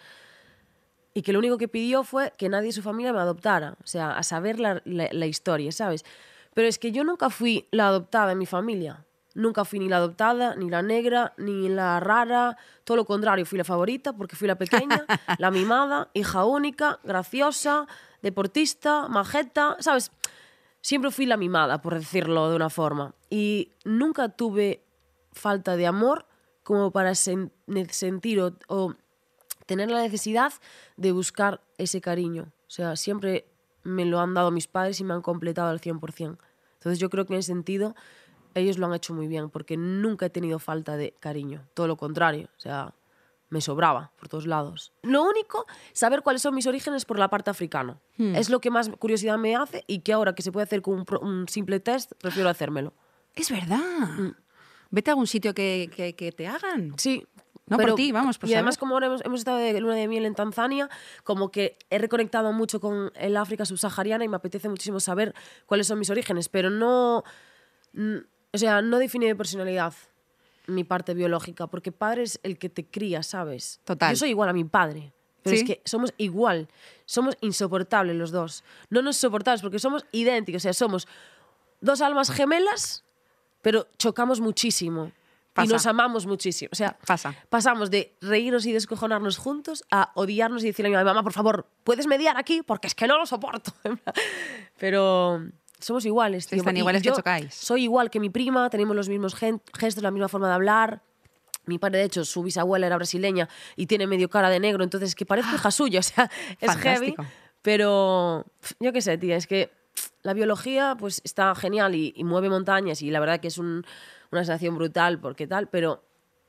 Y 1.15 1.23
que 1.23 1.33
lo 1.33 1.39
único 1.39 1.59
que 1.59 1.69
pidió 1.69 2.03
fue 2.03 2.33
que 2.37 2.49
nadie 2.49 2.67
de 2.69 2.73
su 2.73 2.83
familia 2.83 3.13
me 3.13 3.21
adoptara. 3.21 3.77
O 3.83 3.87
sea, 3.87 4.17
a 4.17 4.23
saber 4.23 4.59
la- 4.59 4.83
la 4.85 5.27
historia, 5.27 5.71
¿sabes? 5.73 6.05
Pero 6.55 6.67
es 6.69 6.79
que 6.79 6.93
yo 6.93 7.05
nunca 7.05 7.31
fui 7.31 7.69
la 7.71 7.89
adoptada 7.89 8.33
en 8.33 8.39
mi 8.39 8.47
familia. 8.47 9.04
Nunca 9.35 9.65
fui 9.65 9.79
ni 9.81 9.89
la 9.89 9.97
adoptada, 9.97 10.55
ni 10.57 10.71
la 10.71 10.81
negra, 10.83 11.33
ni 11.37 11.69
la 11.69 11.99
rara. 12.01 12.57
Todo 12.85 12.97
lo 12.99 13.05
contrario, 13.05 13.45
fui 13.45 13.59
la 13.59 13.65
favorita 13.65 14.13
porque 14.13 14.37
fui 14.37 14.47
la 14.47 14.57
pequeña, 14.57 15.05
la 15.39 15.51
mimada, 15.51 16.09
hija 16.15 16.45
única, 16.45 17.01
graciosa, 17.03 17.87
deportista, 18.23 19.09
majeta, 19.09 19.77
¿sabes? 19.81 20.11
siempre 20.81 21.11
fui 21.11 21.25
la 21.25 21.37
mimada, 21.39 21.81
por 21.81 21.95
decirlo 21.95 22.51
de 22.51 22.57
una 22.57 22.69
forma. 22.69 23.15
Y 23.31 23.73
nunca 23.85 24.29
tuve 24.29 24.85
falta 25.33 25.77
de 25.77 25.87
amor 25.87 26.27
como 26.63 26.91
para 26.91 27.13
sen- 27.13 27.51
sentir 27.91 28.41
o, 28.41 28.53
o 28.69 28.95
tener 29.67 29.91
la 29.91 30.03
necesidad 30.03 30.53
de 30.97 31.13
buscar 31.13 31.63
ese 31.79 32.01
cariño. 32.03 32.53
O 32.67 32.71
sea, 32.71 32.97
siempre 32.97 33.47
me 33.83 34.05
lo 34.05 34.21
han 34.21 34.35
dado 34.35 34.51
mis 34.51 34.67
padres 34.69 35.01
y 35.01 35.05
me 35.05 35.15
han 35.15 35.23
completado 35.23 35.71
al 35.71 35.81
100%. 35.81 36.39
Entonces 36.75 36.99
yo 36.99 37.09
creo 37.09 37.25
que 37.25 37.33
en 37.33 37.39
ese 37.39 37.53
sentido 37.53 37.95
ellos 38.55 38.79
lo 38.79 38.87
han 38.87 38.95
hecho 38.95 39.15
muy 39.15 39.27
bien, 39.29 39.51
porque 39.51 39.77
nunca 39.77 40.27
he 40.27 40.31
tenido 40.31 40.59
falta 40.59 40.97
de 40.97 41.15
cariño. 41.21 41.67
Todo 41.75 41.87
lo 41.89 41.97
contrario. 41.97 42.49
O 42.57 42.61
sea, 42.61 42.95
me 43.51 43.61
sobraba 43.61 44.11
por 44.19 44.29
todos 44.29 44.47
lados. 44.47 44.93
Lo 45.03 45.23
único, 45.23 45.67
saber 45.93 46.23
cuáles 46.23 46.43
son 46.43 46.55
mis 46.55 46.67
orígenes 46.67 47.05
por 47.05 47.19
la 47.19 47.29
parte 47.29 47.51
africana. 47.51 48.01
Es 48.19 48.49
lo 48.51 48.61
que 48.61 48.71
más 48.71 48.89
curiosidad 48.99 49.39
me 49.39 49.55
hace 49.57 49.85
y 49.87 50.01
que 50.01 50.13
ahora 50.13 50.35
que 50.35 50.43
se 50.43 50.51
puede 50.53 50.65
hacer 50.65 50.83
con 50.83 50.95
un, 50.95 51.05
pro- 51.05 51.21
un 51.21 51.49
simple 51.49 51.79
test, 51.81 52.13
prefiero 52.21 52.49
hacérmelo. 52.49 52.93
Es 53.35 53.51
verdad. 53.51 53.79
Mm. 54.19 54.35
Vete 54.91 55.11
a 55.11 55.13
algún 55.13 55.27
sitio 55.27 55.55
que, 55.55 55.91
que- 55.95 56.15
que 56.15 56.33
te 56.33 56.47
hagan. 56.47 56.95
Sí. 56.97 57.27
No, 57.67 57.79
por 57.79 57.95
ti, 57.95 58.13
vamos, 58.13 58.39
por 58.39 58.49
Y 58.49 58.53
además, 58.55 58.75
saber. 58.75 58.81
como 58.81 58.95
ahora 58.95 59.07
hemos, 59.07 59.25
hemos 59.25 59.41
estado 59.41 59.57
de 59.57 59.81
luna 59.81 59.95
de 59.95 60.07
miel 60.07 60.27
en 60.27 60.35
Tanzania, 60.35 60.91
como 61.23 61.51
que 61.51 61.79
he 61.89 61.99
reconectado 61.99 62.53
mucho 62.53 62.79
con 62.79 63.11
el 63.15 63.37
África 63.39 63.65
subsahariana 63.65 64.23
y 64.25 64.29
me 64.29 64.37
apetece 64.37 64.69
muchísimo 64.69 65.01
saber 65.01 65.35
cuáles 65.65 65.87
son 65.87 65.99
mis 65.99 66.11
orígenes, 66.11 66.49
pero 66.51 66.69
no. 66.71 67.25
O 68.55 68.59
sea, 68.59 68.81
no 68.83 69.01
define 69.01 69.27
de 69.27 69.35
personalidad 69.35 69.95
mi 70.69 70.85
parte 70.85 71.13
biológica, 71.13 71.67
porque 71.67 71.91
padre 71.91 72.23
es 72.23 72.39
el 72.45 72.57
que 72.57 72.69
te 72.69 72.87
cría, 72.87 73.25
¿sabes? 73.25 73.81
Total. 73.83 74.13
Yo 74.13 74.17
soy 74.17 74.31
igual 74.31 74.49
a 74.49 74.53
mi 74.53 74.63
padre. 74.63 75.13
Pero 75.43 75.57
¿Sí? 75.57 75.63
es 75.63 75.67
que 75.67 75.83
somos 75.85 76.15
igual, 76.19 76.69
somos 77.05 77.37
insoportables 77.41 78.15
los 78.15 78.31
dos. 78.31 78.63
No 78.91 79.03
nos 79.03 79.17
soportamos 79.17 79.61
porque 79.61 79.81
somos 79.81 80.07
idénticos, 80.13 80.61
o 80.61 80.63
sea, 80.63 80.73
somos 80.73 81.09
dos 81.81 82.01
almas 82.01 82.31
gemelas, 82.31 83.05
pero 83.61 83.89
chocamos 83.99 84.41
muchísimo. 84.41 85.11
Pasa. 85.53 85.67
Y 85.67 85.73
nos 85.73 85.87
amamos 85.87 86.25
muchísimo. 86.25 86.71
O 86.73 86.77
sea, 86.77 86.97
Pasa. 87.07 87.35
pasamos 87.49 87.91
de 87.91 88.17
reírnos 88.21 88.67
y 88.67 88.73
descojonarnos 88.73 89.37
juntos 89.37 89.85
a 89.91 90.13
odiarnos 90.15 90.63
y 90.63 90.69
decirle 90.69 90.95
a 90.95 90.99
mi 91.01 91.05
mamá, 91.05 91.23
por 91.25 91.33
favor, 91.33 91.67
¿puedes 91.83 92.07
mediar 92.07 92.37
aquí? 92.39 92.63
Porque 92.63 92.87
es 92.87 92.95
que 92.95 93.07
no 93.09 93.19
lo 93.19 93.27
soporto. 93.27 93.73
Pero 94.79 95.45
somos 95.79 96.05
iguales. 96.05 96.47
Tío. 96.47 96.63
Y 96.73 96.79
iguales 96.79 97.03
que 97.03 97.09
yo 97.09 97.15
chocáis. 97.17 97.55
Soy 97.55 97.83
igual 97.85 98.11
que 98.11 98.21
mi 98.21 98.31
prima, 98.31 98.69
tenemos 98.71 98.95
los 98.97 99.09
mismos 99.09 99.35
gestos, 99.35 100.03
la 100.03 100.11
misma 100.11 100.29
forma 100.29 100.49
de 100.49 100.55
hablar. 100.55 101.03
Mi 101.67 101.79
padre, 101.79 101.99
de 102.01 102.05
hecho, 102.05 102.25
su 102.25 102.43
bisabuela 102.43 102.87
era 102.87 102.97
brasileña 102.97 103.49
y 103.77 103.87
tiene 103.87 104.07
medio 104.07 104.29
cara 104.29 104.51
de 104.51 104.61
negro, 104.61 104.85
entonces 104.85 105.15
que 105.15 105.25
parece 105.25 105.49
hija 105.55 105.71
suya, 105.71 106.01
o 106.01 106.03
sea, 106.03 106.31
es 106.61 106.71
heavy. 106.77 107.15
Fantástico. 107.15 107.25
Pero 107.63 108.45
pf, 108.61 108.75
yo 108.81 108.93
qué 108.93 109.01
sé, 109.01 109.17
tía, 109.17 109.37
es 109.37 109.47
que 109.47 109.71
la 110.23 110.35
biología 110.35 110.95
pues 110.99 111.23
está 111.25 111.55
genial 111.55 111.95
y, 111.95 112.13
y 112.15 112.25
mueve 112.25 112.51
montañas 112.51 113.01
y 113.01 113.11
la 113.11 113.21
verdad 113.21 113.41
que 113.41 113.49
es 113.49 113.57
un- 113.59 113.87
una 114.31 114.45
sensación 114.45 114.75
brutal 114.77 115.19
porque 115.19 115.47
tal, 115.47 115.69
pero 115.69 116.05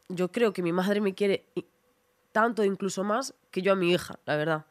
yo 0.10 0.32
creo 0.32 0.52
que 0.52 0.62
mi 0.62 0.74
madre 0.74 1.00
me 1.00 1.14
quiere 1.16 1.46
tanto, 2.34 2.64
incluso 2.66 3.04
más, 3.06 3.34
que 3.52 3.62
yo 3.62 3.72
a 3.72 3.76
mi 3.76 3.92
hija, 3.94 4.20
la 4.26 4.36
verdad. 4.36 4.66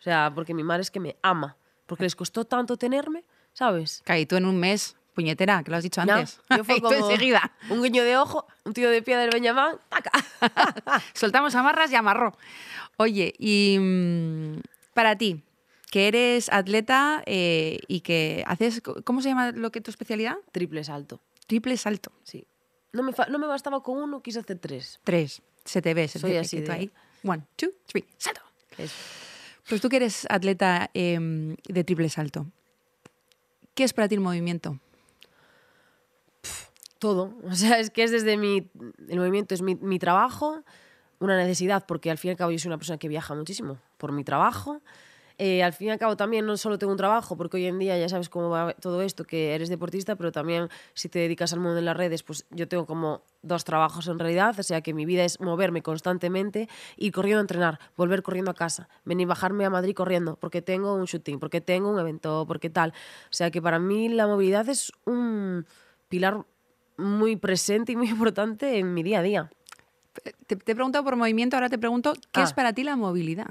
O 0.00 0.02
sea, 0.02 0.32
porque 0.34 0.52
mi 0.54 0.64
madre 0.64 0.82
es 0.82 0.90
que 0.90 0.98
me 1.00 1.16
ama, 1.22 1.56
porque 1.86 2.02
les 2.02 2.16
costó 2.16 2.44
tanto 2.44 2.76
tenerme, 2.76 3.24
¿sabes? 3.54 4.02
Y 4.18 4.26
tú 4.26 4.36
en 4.36 4.44
un 4.44 4.58
mes, 4.58 4.96
puñetera, 5.14 5.62
que 5.64 5.70
lo 5.70 5.78
has 5.78 5.82
dicho 5.82 6.04
No, 6.04 6.12
antes. 6.14 6.40
yo 6.54 6.62
fue 6.64 6.80
como 6.82 6.92
enseguida. 6.94 7.52
un 7.70 7.82
guiño 7.82 8.04
de 8.04 8.16
ojo, 8.18 8.46
un 8.64 8.74
tío 8.74 8.90
de 8.90 9.00
pie 9.02 9.16
del 9.16 9.30
Benjamín, 9.30 9.78
taca. 9.88 10.10
Soltamos 11.14 11.54
amarras 11.54 11.90
y 11.90 11.94
amarró. 11.96 12.36
Oye, 12.98 13.32
y 13.38 13.78
mm, 13.80 14.60
para 14.92 15.16
ti, 15.16 15.42
que 15.90 16.08
eres 16.08 16.48
atleta 16.52 17.22
eh, 17.26 17.78
y 17.88 18.00
que 18.00 18.44
haces, 18.46 18.82
¿cómo 19.04 19.22
se 19.22 19.30
llama 19.30 19.52
lo 19.52 19.70
que 19.72 19.80
tu 19.80 19.90
especialidad? 19.90 20.36
Triple 20.52 20.84
salto, 20.84 21.20
Triple 21.46 21.76
salto. 21.76 22.12
sí. 22.24 22.46
No 22.92 23.02
me, 23.02 23.12
no 23.28 23.38
me 23.40 23.48
bastaba 23.48 23.82
con 23.82 23.98
uno, 24.00 24.22
quise 24.22 24.38
hacer 24.38 24.56
tres. 24.60 25.00
Tres. 25.02 25.42
Se 25.64 25.82
te 25.82 25.94
ve, 25.94 26.06
se 26.06 26.20
Soy 26.20 26.30
te 26.30 26.34
ve 26.34 26.40
así 26.40 26.60
tú 26.60 26.66
de- 26.70 26.72
ahí. 26.72 26.90
One, 27.24 27.42
two, 27.56 27.70
three, 27.86 28.04
salto. 28.18 28.40
Eso. 28.78 28.94
Pues 29.68 29.80
tú 29.80 29.88
que 29.88 29.96
eres 29.96 30.26
atleta 30.30 30.90
em, 30.94 31.56
de 31.66 31.82
triple 31.82 32.08
salto, 32.08 32.46
¿qué 33.74 33.84
es 33.84 33.92
para 33.92 34.08
ti 34.08 34.14
el 34.14 34.20
movimiento? 34.20 34.78
Todo. 36.98 37.34
O 37.50 37.54
sea, 37.54 37.78
es 37.78 37.90
que 37.90 38.02
es 38.02 38.10
desde 38.10 38.36
mi. 38.36 38.70
El 39.08 39.18
movimiento 39.18 39.54
es 39.54 39.62
mi, 39.62 39.74
mi 39.74 39.98
trabajo, 39.98 40.62
una 41.18 41.36
necesidad, 41.36 41.84
porque 41.86 42.10
al 42.10 42.18
fin 42.18 42.30
y 42.30 42.32
al 42.32 42.36
cabo 42.36 42.50
yo 42.50 42.58
soy 42.58 42.68
una 42.68 42.78
persona 42.78 42.98
que 42.98 43.08
viaja 43.08 43.34
muchísimo 43.34 43.78
por 43.98 44.12
mi 44.12 44.24
trabajo. 44.24 44.80
Eh, 45.36 45.64
al 45.64 45.72
fin 45.72 45.88
y 45.88 45.90
al 45.90 45.98
cabo 45.98 46.16
también 46.16 46.46
no 46.46 46.56
solo 46.56 46.78
tengo 46.78 46.92
un 46.92 46.96
trabajo, 46.96 47.36
porque 47.36 47.56
hoy 47.56 47.66
en 47.66 47.78
día 47.80 47.98
ya 47.98 48.08
sabes 48.08 48.28
cómo 48.28 48.50
va 48.50 48.72
todo 48.74 49.02
esto, 49.02 49.24
que 49.24 49.54
eres 49.56 49.68
deportista, 49.68 50.14
pero 50.14 50.30
también 50.30 50.68
si 50.94 51.08
te 51.08 51.18
dedicas 51.18 51.52
al 51.52 51.58
mundo 51.58 51.74
de 51.74 51.82
las 51.82 51.96
redes, 51.96 52.22
pues 52.22 52.46
yo 52.50 52.68
tengo 52.68 52.86
como 52.86 53.22
dos 53.42 53.64
trabajos 53.64 54.06
en 54.06 54.20
realidad, 54.20 54.54
o 54.58 54.62
sea 54.62 54.80
que 54.80 54.94
mi 54.94 55.04
vida 55.04 55.24
es 55.24 55.40
moverme 55.40 55.82
constantemente, 55.82 56.68
ir 56.96 57.10
corriendo 57.12 57.40
a 57.40 57.42
entrenar, 57.42 57.80
volver 57.96 58.22
corriendo 58.22 58.52
a 58.52 58.54
casa, 58.54 58.88
venir 59.04 59.26
bajarme 59.26 59.64
a 59.64 59.70
Madrid 59.70 59.94
corriendo, 59.96 60.36
porque 60.36 60.62
tengo 60.62 60.94
un 60.94 61.06
shooting, 61.06 61.40
porque 61.40 61.60
tengo 61.60 61.90
un 61.90 61.98
evento, 61.98 62.44
porque 62.46 62.70
tal. 62.70 62.90
O 62.90 63.32
sea 63.32 63.50
que 63.50 63.60
para 63.60 63.80
mí 63.80 64.08
la 64.08 64.28
movilidad 64.28 64.68
es 64.68 64.92
un 65.04 65.66
pilar 66.08 66.44
muy 66.96 67.34
presente 67.34 67.90
y 67.90 67.96
muy 67.96 68.08
importante 68.10 68.78
en 68.78 68.94
mi 68.94 69.02
día 69.02 69.18
a 69.18 69.22
día. 69.22 69.50
Te, 70.46 70.54
te 70.54 70.72
he 70.72 70.74
preguntado 70.76 71.02
por 71.04 71.16
movimiento, 71.16 71.56
ahora 71.56 71.68
te 71.68 71.76
pregunto, 71.78 72.12
¿qué 72.30 72.40
Ah. 72.40 72.44
es 72.44 72.52
para 72.52 72.72
ti 72.72 72.84
la 72.84 72.94
movilidad? 72.94 73.48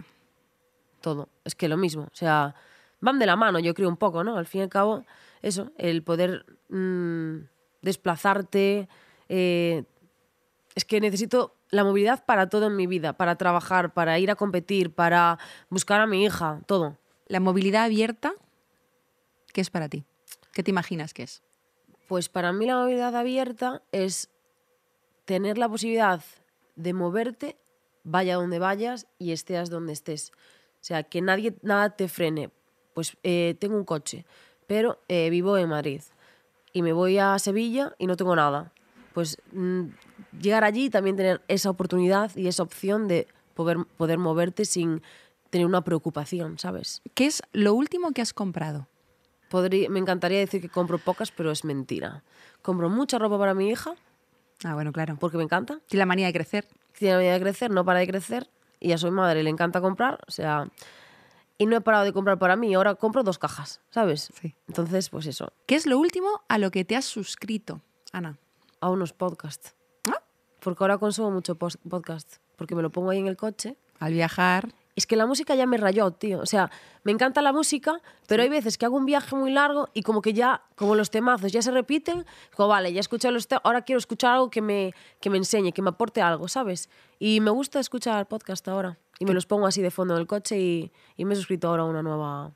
Todo. 1.03 1.29
Es 1.43 1.53
que 1.53 1.67
lo 1.67 1.77
mismo. 1.77 2.03
O 2.03 2.15
sea, 2.15 2.55
van 2.99 3.19
de 3.19 3.27
la 3.27 3.35
mano, 3.35 3.59
yo 3.59 3.75
creo, 3.75 3.89
un 3.89 3.97
poco, 3.97 4.23
¿no? 4.23 4.37
Al 4.37 4.47
fin 4.47 4.61
y 4.61 4.63
al 4.63 4.69
cabo, 4.69 5.05
eso, 5.43 5.71
el 5.77 6.01
poder 6.01 6.45
mm, 6.69 7.41
desplazarte. 7.83 8.89
eh, 9.29 9.83
es 10.75 10.85
que 10.85 10.99
necesito 10.99 11.55
la 11.69 11.83
movilidad 11.83 12.25
para 12.25 12.49
todo 12.49 12.65
en 12.65 12.75
mi 12.75 12.87
vida, 12.87 13.13
para 13.13 13.35
trabajar, 13.35 13.93
para 13.93 14.17
ir 14.17 14.31
a 14.31 14.35
competir, 14.35 14.91
para 14.91 15.37
buscar 15.69 16.01
a 16.01 16.07
mi 16.07 16.23
hija, 16.23 16.61
todo. 16.65 16.97
La 17.27 17.39
movilidad 17.39 17.83
abierta, 17.83 18.33
¿qué 19.53 19.61
es 19.61 19.69
para 19.69 19.89
ti? 19.89 20.03
¿Qué 20.51 20.63
te 20.63 20.71
imaginas 20.71 21.13
que 21.13 21.23
es? 21.23 21.43
Pues 22.07 22.29
para 22.29 22.53
mí 22.53 22.65
la 22.65 22.77
movilidad 22.77 23.15
abierta 23.15 23.83
es 23.91 24.29
tener 25.25 25.57
la 25.57 25.69
posibilidad 25.69 26.23
de 26.75 26.93
moverte, 26.93 27.57
vaya 28.03 28.35
donde 28.35 28.59
vayas 28.59 29.07
y 29.17 29.31
estés 29.31 29.69
donde 29.69 29.93
estés. 29.93 30.31
O 30.83 30.85
sea, 30.85 31.03
que 31.03 31.21
nadie, 31.21 31.55
nada 31.61 31.91
te 31.91 32.09
frene. 32.09 32.49
Pues 32.93 33.15
eh, 33.23 33.55
tengo 33.57 33.77
un 33.77 33.85
coche, 33.85 34.25
pero 34.67 34.99
eh, 35.07 35.29
vivo 35.29 35.57
en 35.57 35.69
Madrid 35.69 36.01
y 36.73 36.81
me 36.81 36.91
voy 36.91 37.19
a 37.19 37.39
Sevilla 37.39 37.95
y 37.97 38.05
no 38.05 38.17
tengo 38.17 38.35
nada. 38.35 38.73
Pues 39.13 39.37
mm, 39.53 39.83
llegar 40.41 40.65
allí 40.65 40.85
y 40.85 40.89
también 40.89 41.15
tener 41.15 41.41
esa 41.47 41.69
oportunidad 41.69 42.35
y 42.35 42.47
esa 42.49 42.63
opción 42.63 43.07
de 43.07 43.27
poder, 43.53 43.77
poder 43.95 44.17
moverte 44.17 44.65
sin 44.65 45.01
tener 45.51 45.67
una 45.67 45.85
preocupación, 45.85 46.59
¿sabes? 46.59 47.01
¿Qué 47.13 47.27
es 47.27 47.41
lo 47.53 47.73
último 47.73 48.11
que 48.11 48.21
has 48.21 48.33
comprado? 48.33 48.89
Podría, 49.49 49.89
me 49.89 49.99
encantaría 49.99 50.39
decir 50.39 50.59
que 50.61 50.67
compro 50.67 50.97
pocas, 50.97 51.31
pero 51.31 51.49
es 51.51 51.63
mentira. 51.63 52.23
Compro 52.61 52.89
mucha 52.89 53.17
ropa 53.19 53.39
para 53.39 53.53
mi 53.53 53.69
hija 53.69 53.95
Ah, 54.65 54.73
bueno, 54.73 54.91
claro. 54.91 55.15
porque 55.17 55.37
me 55.37 55.43
encanta. 55.43 55.79
Tiene 55.87 55.99
la 55.99 56.05
manía 56.07 56.27
de 56.27 56.33
crecer. 56.33 56.67
Tiene 56.97 57.13
la 57.13 57.17
manía 57.19 57.33
de 57.33 57.39
crecer, 57.39 57.71
no 57.71 57.85
para 57.85 57.99
de 57.99 58.07
crecer. 58.07 58.49
Y 58.83 58.91
a 58.91 58.97
su 58.99 59.09
madre 59.11 59.41
le 59.41 59.49
encanta 59.49 59.81
comprar, 59.81 60.19
o 60.27 60.31
sea... 60.31 60.67
Y 61.57 61.65
no 61.67 61.77
he 61.77 61.81
parado 61.81 62.03
de 62.03 62.11
comprar 62.13 62.37
para 62.39 62.55
mí, 62.55 62.73
ahora 62.73 62.95
compro 62.95 63.23
dos 63.23 63.37
cajas, 63.39 63.79
¿sabes? 63.89 64.31
Sí. 64.41 64.55
Entonces, 64.67 65.09
pues 65.09 65.25
eso, 65.27 65.53
¿Qué 65.65 65.75
es 65.75 65.85
lo 65.85 65.97
último 65.97 66.41
a 66.49 66.57
lo 66.57 66.71
que 66.71 66.83
te 66.83 66.95
has 66.95 67.05
suscrito, 67.05 67.81
Ana? 68.11 68.37
a 68.81 68.89
unos 68.89 69.13
podcasts. 69.13 69.73
Ah, 70.11 70.21
Porque 70.59 70.83
ahora 70.83 70.97
consumo 70.97 71.31
mucho 71.31 71.55
podcast, 71.55 72.37
porque 72.57 72.75
me 72.75 72.81
lo 72.81 72.89
pongo 72.91 73.11
ahí 73.11 73.19
en 73.19 73.27
el 73.27 73.37
coche. 73.37 73.77
Al 73.99 74.11
viajar. 74.13 74.73
Es 74.95 75.07
que 75.07 75.15
la 75.15 75.25
música 75.25 75.55
ya 75.55 75.65
me 75.65 75.77
rayó, 75.77 76.11
tío. 76.11 76.39
O 76.39 76.45
sea, 76.45 76.69
me 77.03 77.11
encanta 77.11 77.41
la 77.41 77.51
música, 77.51 77.99
pero 78.27 78.43
hay 78.43 78.49
veces 78.49 78.77
que 78.77 78.85
hago 78.85 78.95
un 78.95 79.05
viaje 79.05 79.35
muy 79.35 79.51
largo 79.51 79.89
y 79.93 80.03
como 80.03 80.21
que 80.21 80.33
ya, 80.33 80.63
como 80.75 80.95
los 80.95 81.09
temazos 81.09 81.51
ya 81.51 81.61
se 81.61 81.71
repiten, 81.71 82.25
como 82.55 82.69
vale, 82.69 82.93
ya 82.93 82.99
escuché 82.99 83.31
los 83.31 83.47
te 83.47 83.57
ahora 83.63 83.81
quiero 83.81 83.97
escuchar 83.97 84.33
algo 84.33 84.49
que 84.49 84.61
me, 84.61 84.93
que 85.19 85.29
me 85.29 85.37
enseñe, 85.37 85.71
que 85.71 85.81
me 85.81 85.89
aporte 85.89 86.21
algo, 86.21 86.47
¿sabes? 86.47 86.89
Y 87.19 87.39
me 87.39 87.51
gusta 87.51 87.79
escuchar 87.79 88.27
podcast 88.27 88.67
ahora. 88.67 88.97
Y 89.19 89.25
me 89.25 89.33
los 89.33 89.45
pongo 89.45 89.67
así 89.67 89.81
de 89.81 89.91
fondo 89.91 90.15
en 90.15 90.21
el 90.21 90.27
coche 90.27 90.59
y, 90.59 90.91
y 91.17 91.25
me 91.25 91.33
he 91.33 91.37
suscrito 91.37 91.69
ahora 91.69 91.83
a 91.83 91.85
una 91.85 92.03
nueva 92.03 92.53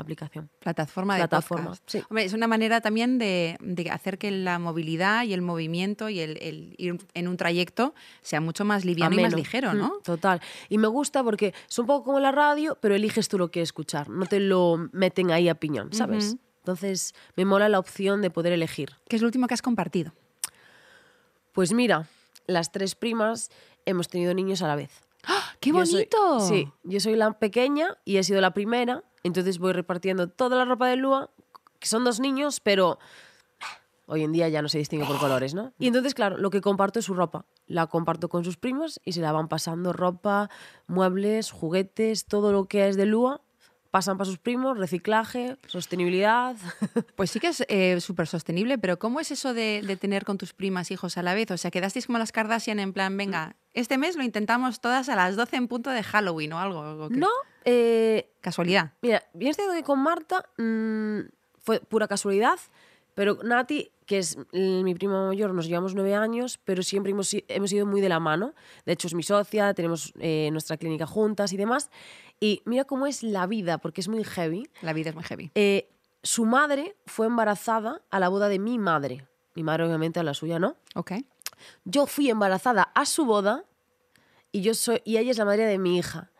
aplicación. 0.00 0.50
Plataforma 0.58 1.14
de 1.14 1.20
Plataforma, 1.20 1.64
podcast. 1.70 1.82
sí. 1.90 2.02
Hombre, 2.08 2.24
es 2.24 2.32
una 2.32 2.46
manera 2.46 2.80
también 2.80 3.18
de, 3.18 3.56
de 3.60 3.90
hacer 3.90 4.18
que 4.18 4.30
la 4.30 4.58
movilidad 4.58 5.24
y 5.24 5.32
el 5.32 5.42
movimiento 5.42 6.08
y 6.08 6.20
el, 6.20 6.36
el 6.42 6.74
ir 6.78 6.98
en 7.14 7.28
un 7.28 7.36
trayecto 7.36 7.94
sea 8.22 8.40
mucho 8.40 8.64
más 8.64 8.84
liviano 8.84 9.14
y 9.18 9.22
más 9.22 9.34
ligero, 9.34 9.72
Mm, 9.74 9.78
¿no? 9.78 9.92
Total. 10.02 10.40
Y 10.68 10.78
me 10.78 10.88
gusta 10.88 11.22
porque 11.24 11.54
es 11.68 11.78
un 11.78 11.86
poco 11.86 12.04
como 12.04 12.20
la 12.20 12.32
radio, 12.32 12.76
pero 12.80 12.94
eliges 12.94 13.28
tú 13.28 13.38
lo 13.38 13.50
que 13.50 13.62
escuchar. 13.62 14.08
No 14.08 14.26
te 14.26 14.40
lo 14.40 14.88
meten 14.92 15.30
ahí 15.30 15.48
a 15.48 15.54
piñón, 15.54 15.92
¿sabes? 15.92 16.36
Entonces, 16.58 17.14
me 17.36 17.44
mola 17.44 17.68
la 17.68 17.78
opción 17.78 18.20
de 18.22 18.30
poder 18.30 18.52
elegir. 18.52 18.90
¿Qué 19.08 19.16
es 19.16 19.22
lo 19.22 19.26
último 19.28 19.46
que 19.46 19.54
has 19.54 19.62
compartido? 19.62 20.12
Pues 21.52 21.72
mira, 21.72 22.06
las 22.46 22.72
tres 22.72 22.94
primas 22.94 23.50
hemos 23.86 24.08
tenido 24.08 24.34
niños 24.34 24.62
a 24.62 24.68
la 24.68 24.76
vez. 24.76 24.90
¡Ah! 25.24 25.42
¡Qué 25.60 25.70
Yo 25.70 25.84
soy- 25.84 26.08
bonito! 26.10 26.40
sí, 26.48 26.68
yo 26.84 27.00
soy 27.00 27.16
la 27.16 27.32
pequeña 27.38 27.98
y 28.04 28.16
he 28.16 28.24
sido 28.24 28.40
la 28.40 28.52
primera, 28.54 29.02
entonces 29.22 29.58
voy 29.58 29.72
repartiendo 29.72 30.28
toda 30.28 30.56
la 30.56 30.64
ropa 30.64 30.88
de 30.88 30.96
Lua 30.96 31.30
que 31.80 31.88
son 31.88 32.04
dos 32.04 32.20
niños, 32.20 32.60
pero 32.60 32.98
hoy 34.06 34.22
en 34.22 34.32
día 34.32 34.48
ya 34.48 34.60
no 34.62 34.68
se 34.68 34.78
distingue 34.78 35.06
por 35.06 35.18
colores, 35.18 35.54
¿no? 35.54 35.72
Y 35.78 35.86
entonces, 35.86 36.14
claro, 36.14 36.36
lo 36.36 36.50
que 36.50 36.60
comparto 36.60 36.98
es 36.98 37.06
su 37.06 37.14
ropa. 37.14 37.46
La 37.66 37.86
comparto 37.86 38.28
con 38.28 38.44
sus 38.44 38.56
primos 38.56 39.00
y 39.04 39.12
se 39.12 39.20
la 39.20 39.32
van 39.32 39.48
pasando 39.48 39.92
ropa, 39.92 40.50
muebles, 40.86 41.50
juguetes, 41.50 42.26
todo 42.26 42.52
lo 42.52 42.66
que 42.66 42.88
es 42.88 42.96
de 42.96 43.06
Lua, 43.06 43.40
pasan 43.90 44.18
para 44.18 44.26
sus 44.26 44.38
primos, 44.38 44.78
reciclaje, 44.78 45.56
sostenibilidad. 45.66 46.56
Pues 47.16 47.30
sí 47.30 47.40
que 47.40 47.48
es 47.48 47.64
eh, 47.68 48.00
súper 48.00 48.26
sostenible, 48.26 48.78
pero 48.78 48.98
¿cómo 48.98 49.20
es 49.20 49.30
eso 49.30 49.52
de, 49.52 49.82
de 49.86 49.96
tener 49.96 50.24
con 50.24 50.38
tus 50.38 50.52
primas 50.54 50.90
hijos 50.90 51.18
a 51.18 51.22
la 51.22 51.34
vez? 51.34 51.50
O 51.50 51.58
sea, 51.58 51.70
quedasteis 51.70 52.06
como 52.06 52.18
las 52.18 52.32
Kardashian 52.32 52.78
en 52.78 52.92
plan, 52.92 53.16
venga, 53.16 53.56
este 53.74 53.98
mes 53.98 54.16
lo 54.16 54.22
intentamos 54.22 54.80
todas 54.80 55.08
a 55.08 55.16
las 55.16 55.36
12 55.36 55.56
en 55.56 55.68
punto 55.68 55.90
de 55.90 56.02
Halloween 56.02 56.52
o 56.52 56.58
algo. 56.58 57.08
No, 57.10 57.28
eh, 57.64 58.30
Casualidad. 58.40 58.92
Mira, 59.02 59.22
bien 59.32 59.50
es 59.50 59.56
cierto 59.56 59.74
que 59.74 59.82
con 59.82 60.00
Marta 60.00 60.44
mm, 60.56 61.20
fue 61.58 61.80
pura 61.80 62.08
casualidad, 62.08 62.58
pero 63.14 63.38
Nati, 63.42 63.90
que 64.06 64.18
es 64.18 64.38
mi 64.52 64.94
prima 64.94 65.26
mayor, 65.26 65.52
nos 65.52 65.66
llevamos 65.66 65.94
nueve 65.94 66.14
años, 66.14 66.58
pero 66.64 66.82
siempre 66.82 67.12
hemos, 67.12 67.30
hemos 67.48 67.72
ido 67.72 67.86
muy 67.86 68.00
de 68.00 68.08
la 68.08 68.18
mano. 68.18 68.54
De 68.86 68.92
hecho, 68.92 69.08
es 69.08 69.14
mi 69.14 69.22
socia, 69.22 69.74
tenemos 69.74 70.12
eh, 70.18 70.48
nuestra 70.52 70.76
clínica 70.76 71.06
juntas 71.06 71.52
y 71.52 71.56
demás. 71.56 71.90
Y 72.40 72.62
mira 72.64 72.84
cómo 72.84 73.06
es 73.06 73.22
la 73.22 73.46
vida, 73.46 73.78
porque 73.78 74.00
es 74.00 74.08
muy 74.08 74.24
heavy. 74.24 74.68
La 74.80 74.92
vida 74.92 75.10
es 75.10 75.14
muy 75.14 75.24
heavy. 75.24 75.50
Eh, 75.54 75.90
su 76.22 76.46
madre 76.46 76.96
fue 77.06 77.26
embarazada 77.26 78.00
a 78.10 78.18
la 78.20 78.28
boda 78.28 78.48
de 78.48 78.58
mi 78.58 78.78
madre. 78.78 79.26
Mi 79.54 79.62
madre, 79.62 79.84
obviamente, 79.84 80.20
a 80.20 80.22
la 80.22 80.32
suya, 80.32 80.58
¿no? 80.58 80.76
Ok. 80.94 81.12
Yo 81.84 82.06
fui 82.06 82.30
embarazada 82.30 82.90
a 82.94 83.04
su 83.06 83.24
boda 83.24 83.64
y, 84.52 84.62
yo 84.62 84.74
soy, 84.74 85.02
y 85.04 85.16
ella 85.18 85.30
es 85.30 85.38
la 85.38 85.44
madrina 85.44 85.68
de 85.68 85.78
mi 85.78 85.98
hija. 85.98 86.30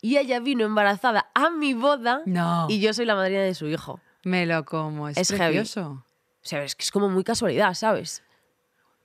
Y 0.00 0.16
ella 0.16 0.38
vino 0.40 0.64
embarazada 0.64 1.30
a 1.34 1.50
mi 1.50 1.74
boda 1.74 2.22
No. 2.24 2.66
y 2.68 2.80
yo 2.80 2.94
soy 2.94 3.04
la 3.04 3.14
madrina 3.16 3.42
de 3.42 3.54
su 3.54 3.66
hijo. 3.66 4.00
Me 4.24 4.46
lo 4.46 4.64
como, 4.64 5.08
es, 5.08 5.16
Es 5.16 5.28
precioso. 5.32 6.04
O 6.42 6.46
sea, 6.48 6.62
es 6.62 6.74
que 6.76 6.84
es 6.84 6.90
como 6.90 7.08
muy 7.08 7.24
casualidad, 7.24 7.74
¿sabes? 7.74 8.22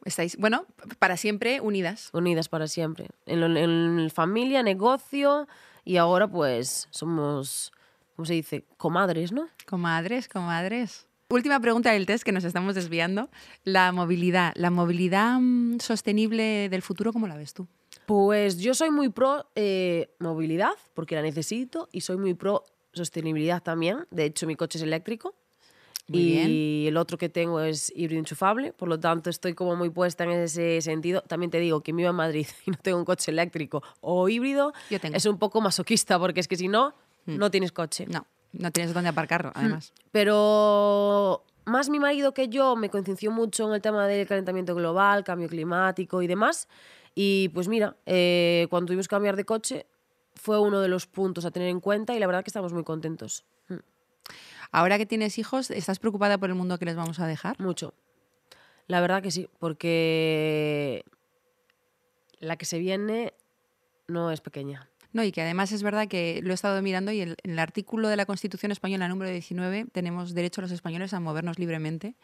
Estáis, 0.06 0.38
bueno, 0.38 0.66
para 1.00 1.18
siempre 1.18 1.62
unidas. 1.62 2.10
Unidas 2.14 2.50
para 2.50 2.68
siempre. 2.68 3.08
En, 3.26 3.40
lo- 3.40 3.58
en 3.60 4.10
familia, 4.12 4.62
negocio 4.62 5.48
y 5.86 5.98
ahora 5.98 6.28
pues 6.28 6.88
somos, 6.92 7.72
¿cómo 8.16 8.26
se 8.26 8.34
dice? 8.34 8.66
Comadres, 8.78 9.32
¿no? 9.32 9.48
Comadres, 9.66 10.28
comadres. 10.28 11.08
Última 11.34 11.60
pregunta 11.60 11.92
del 11.92 12.06
test 12.06 12.24
que 12.24 12.32
nos 12.32 12.44
estamos 12.44 12.76
desviando. 12.76 13.28
La 13.64 13.92
movilidad. 13.92 14.54
La 14.56 14.70
movilidad 14.70 15.40
mm, 15.42 15.80
sostenible 15.80 16.70
del 16.70 16.84
futuro, 16.84 17.12
¿cómo 17.12 17.28
la 17.28 17.36
ves 17.36 17.56
tú? 17.56 17.68
Pues 18.06 18.60
yo 18.60 18.76
soy 18.76 18.92
muy 18.92 19.10
pro 19.10 19.50
eh, 19.56 20.14
movilidad 20.20 20.74
porque 20.94 21.16
la 21.16 21.24
necesito 21.24 21.90
y 21.92 22.02
soy 22.02 22.18
muy 22.18 22.36
pro 22.36 22.64
sostenibilidad 22.94 23.64
también. 23.64 24.06
De 24.12 24.26
hecho, 24.26 24.46
mi 24.46 24.56
coche 24.56 24.78
es 24.78 24.84
eléctrico. 24.84 25.34
Muy 26.06 26.20
y 26.20 26.88
el 26.88 26.98
otro 26.98 27.18
que 27.18 27.30
tengo 27.30 27.62
es 27.62 27.92
híbrido 27.96 28.20
enchufable, 28.20 28.72
por 28.72 28.88
lo 28.88 29.00
tanto 29.00 29.32
estoy 29.32 29.56
como 29.56 29.76
muy 29.76 29.90
puesta 29.90 30.26
en 30.26 30.32
ese 30.34 30.82
sentido. 30.82 31.22
También 31.22 31.50
te 31.50 31.58
digo 31.58 31.82
que 31.82 31.94
vivo 31.94 32.12
en 32.12 32.16
Madrid 32.16 32.46
y 32.68 32.70
no 32.70 32.78
tengo 32.78 33.00
un 33.00 33.06
coche 33.06 33.32
eléctrico 33.32 33.82
o 34.02 34.30
híbrido, 34.30 34.72
Yo 34.92 35.00
tengo. 35.00 35.18
es 35.18 35.26
un 35.26 35.40
poco 35.40 35.62
masoquista 35.62 36.20
porque 36.20 36.42
es 36.42 36.48
que 36.48 36.58
si 36.58 36.68
no, 36.68 36.94
no 37.26 37.50
tienes 37.50 37.72
coche. 37.72 38.06
No, 38.06 38.28
no 38.54 38.72
tienes 38.72 38.94
dónde 38.94 39.10
aparcarlo, 39.10 39.52
además. 39.56 39.94
Pero 40.12 41.44
más 41.66 41.90
mi 41.90 42.00
marido 42.00 42.34
que 42.34 42.50
yo 42.50 42.76
me 42.76 42.90
concienció 42.90 43.32
mucho 43.32 43.68
en 43.68 43.74
el 43.74 43.82
tema 43.82 44.08
del 44.08 44.28
calentamiento 44.28 44.76
global, 44.76 45.24
cambio 45.24 45.50
climático 45.50 46.22
y 46.22 46.28
demás. 46.28 46.68
Y 47.16 47.50
pues 47.50 47.68
mira, 47.68 47.96
eh, 48.06 48.68
cuando 48.70 48.88
tuvimos 48.88 49.08
que 49.08 49.16
cambiar 49.16 49.36
de 49.36 49.46
coche 49.46 49.86
fue 50.36 50.60
uno 50.60 50.82
de 50.82 50.88
los 50.88 51.06
puntos 51.08 51.46
a 51.46 51.52
tener 51.52 51.70
en 51.70 51.80
cuenta 51.80 52.16
y 52.16 52.20
la 52.20 52.28
verdad 52.28 52.44
que 52.44 52.50
estamos 52.50 52.74
muy 52.74 52.84
contentos. 52.84 53.46
Mm, 53.70 53.76
Ahora 54.72 54.98
que 54.98 55.06
tienes 55.06 55.38
hijos, 55.38 55.70
¿estás 55.70 56.00
preocupada 56.00 56.38
por 56.38 56.50
el 56.50 56.56
mundo 56.56 56.80
que 56.80 56.86
les 56.86 56.96
vamos 56.96 57.20
a 57.20 57.28
dejar? 57.28 57.60
Mucho. 57.60 57.94
La 58.88 59.00
verdad 59.02 59.22
que 59.22 59.32
sí, 59.32 59.48
porque 59.60 61.06
la 62.40 62.58
que 62.58 62.66
se 62.66 62.80
viene 62.80 63.34
no 64.08 64.32
es 64.32 64.42
pequeña. 64.42 64.90
No, 65.14 65.24
y 65.24 65.32
que 65.32 65.42
además 65.42 65.72
es 65.72 65.84
verdad 65.84 66.08
que 66.08 66.42
lo 66.44 66.52
he 66.52 66.54
estado 66.56 66.82
mirando 66.82 67.12
y 67.12 67.22
el- 67.22 67.36
en 67.44 67.52
el 67.52 67.60
artículo 67.60 68.08
de 68.10 68.18
la 68.18 68.26
Constitución 68.26 68.72
Española 68.72 69.08
número 69.08 69.30
19 69.32 69.86
tenemos 69.92 70.34
derecho 70.34 70.62
los 70.62 70.72
españoles 70.72 71.14
a 71.14 71.20
movernos 71.20 71.60
libremente 71.60 72.16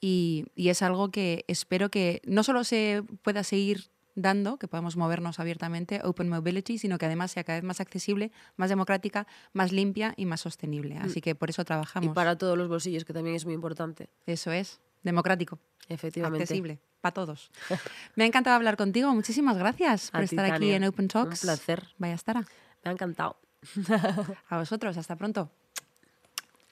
y, 0.00 0.44
y 0.54 0.68
es 0.68 0.82
algo 0.82 1.10
que 1.10 1.44
espero 1.48 1.90
que 1.90 2.20
no 2.26 2.42
solo 2.42 2.64
se 2.64 3.02
pueda 3.22 3.42
seguir 3.42 3.86
dando, 4.14 4.58
que 4.58 4.66
podamos 4.66 4.96
movernos 4.96 5.38
abiertamente, 5.38 6.00
open 6.02 6.28
mobility, 6.28 6.76
sino 6.78 6.98
que 6.98 7.06
además 7.06 7.30
sea 7.30 7.44
cada 7.44 7.58
vez 7.58 7.64
más 7.64 7.80
accesible, 7.80 8.32
más 8.56 8.68
democrática, 8.68 9.26
más 9.52 9.70
limpia 9.72 10.12
y 10.16 10.26
más 10.26 10.40
sostenible. 10.40 10.98
Así 10.98 11.20
que 11.20 11.34
por 11.36 11.50
eso 11.50 11.62
Y 11.62 11.64
trabajamos. 11.64 12.14
para 12.14 12.36
todos 12.36 12.58
los 12.58 12.68
bolsillos, 12.68 13.04
que 13.04 13.12
también 13.12 13.36
es 13.36 13.44
muy 13.44 13.54
importante, 13.54 14.08
Eso 14.26 14.50
es, 14.50 14.80
democrático, 15.02 15.58
efectivamente. 15.88 16.42
accesible, 16.42 16.80
para 17.00 17.14
todos. 17.14 17.50
Me 18.16 18.24
ha 18.24 18.26
encantado 18.26 18.56
hablar 18.56 18.76
contigo, 18.76 19.14
muchísimas 19.14 19.56
gracias 19.56 20.10
por 20.10 20.22
estar 20.22 20.50
aquí 20.50 20.72
en 20.72 20.84
Open 20.84 21.08
Talks. 21.08 21.42
Un 21.44 21.48
placer. 21.48 21.88
Vaya 21.98 22.14
estará. 22.14 22.40
Me 22.84 22.90
ha 22.90 22.92
encantado. 22.92 23.36
A 24.48 24.58
vosotros, 24.58 24.96
hasta 24.96 25.16
pronto. 25.16 25.50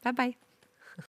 Bye 0.05 0.13
bye. 0.17 0.39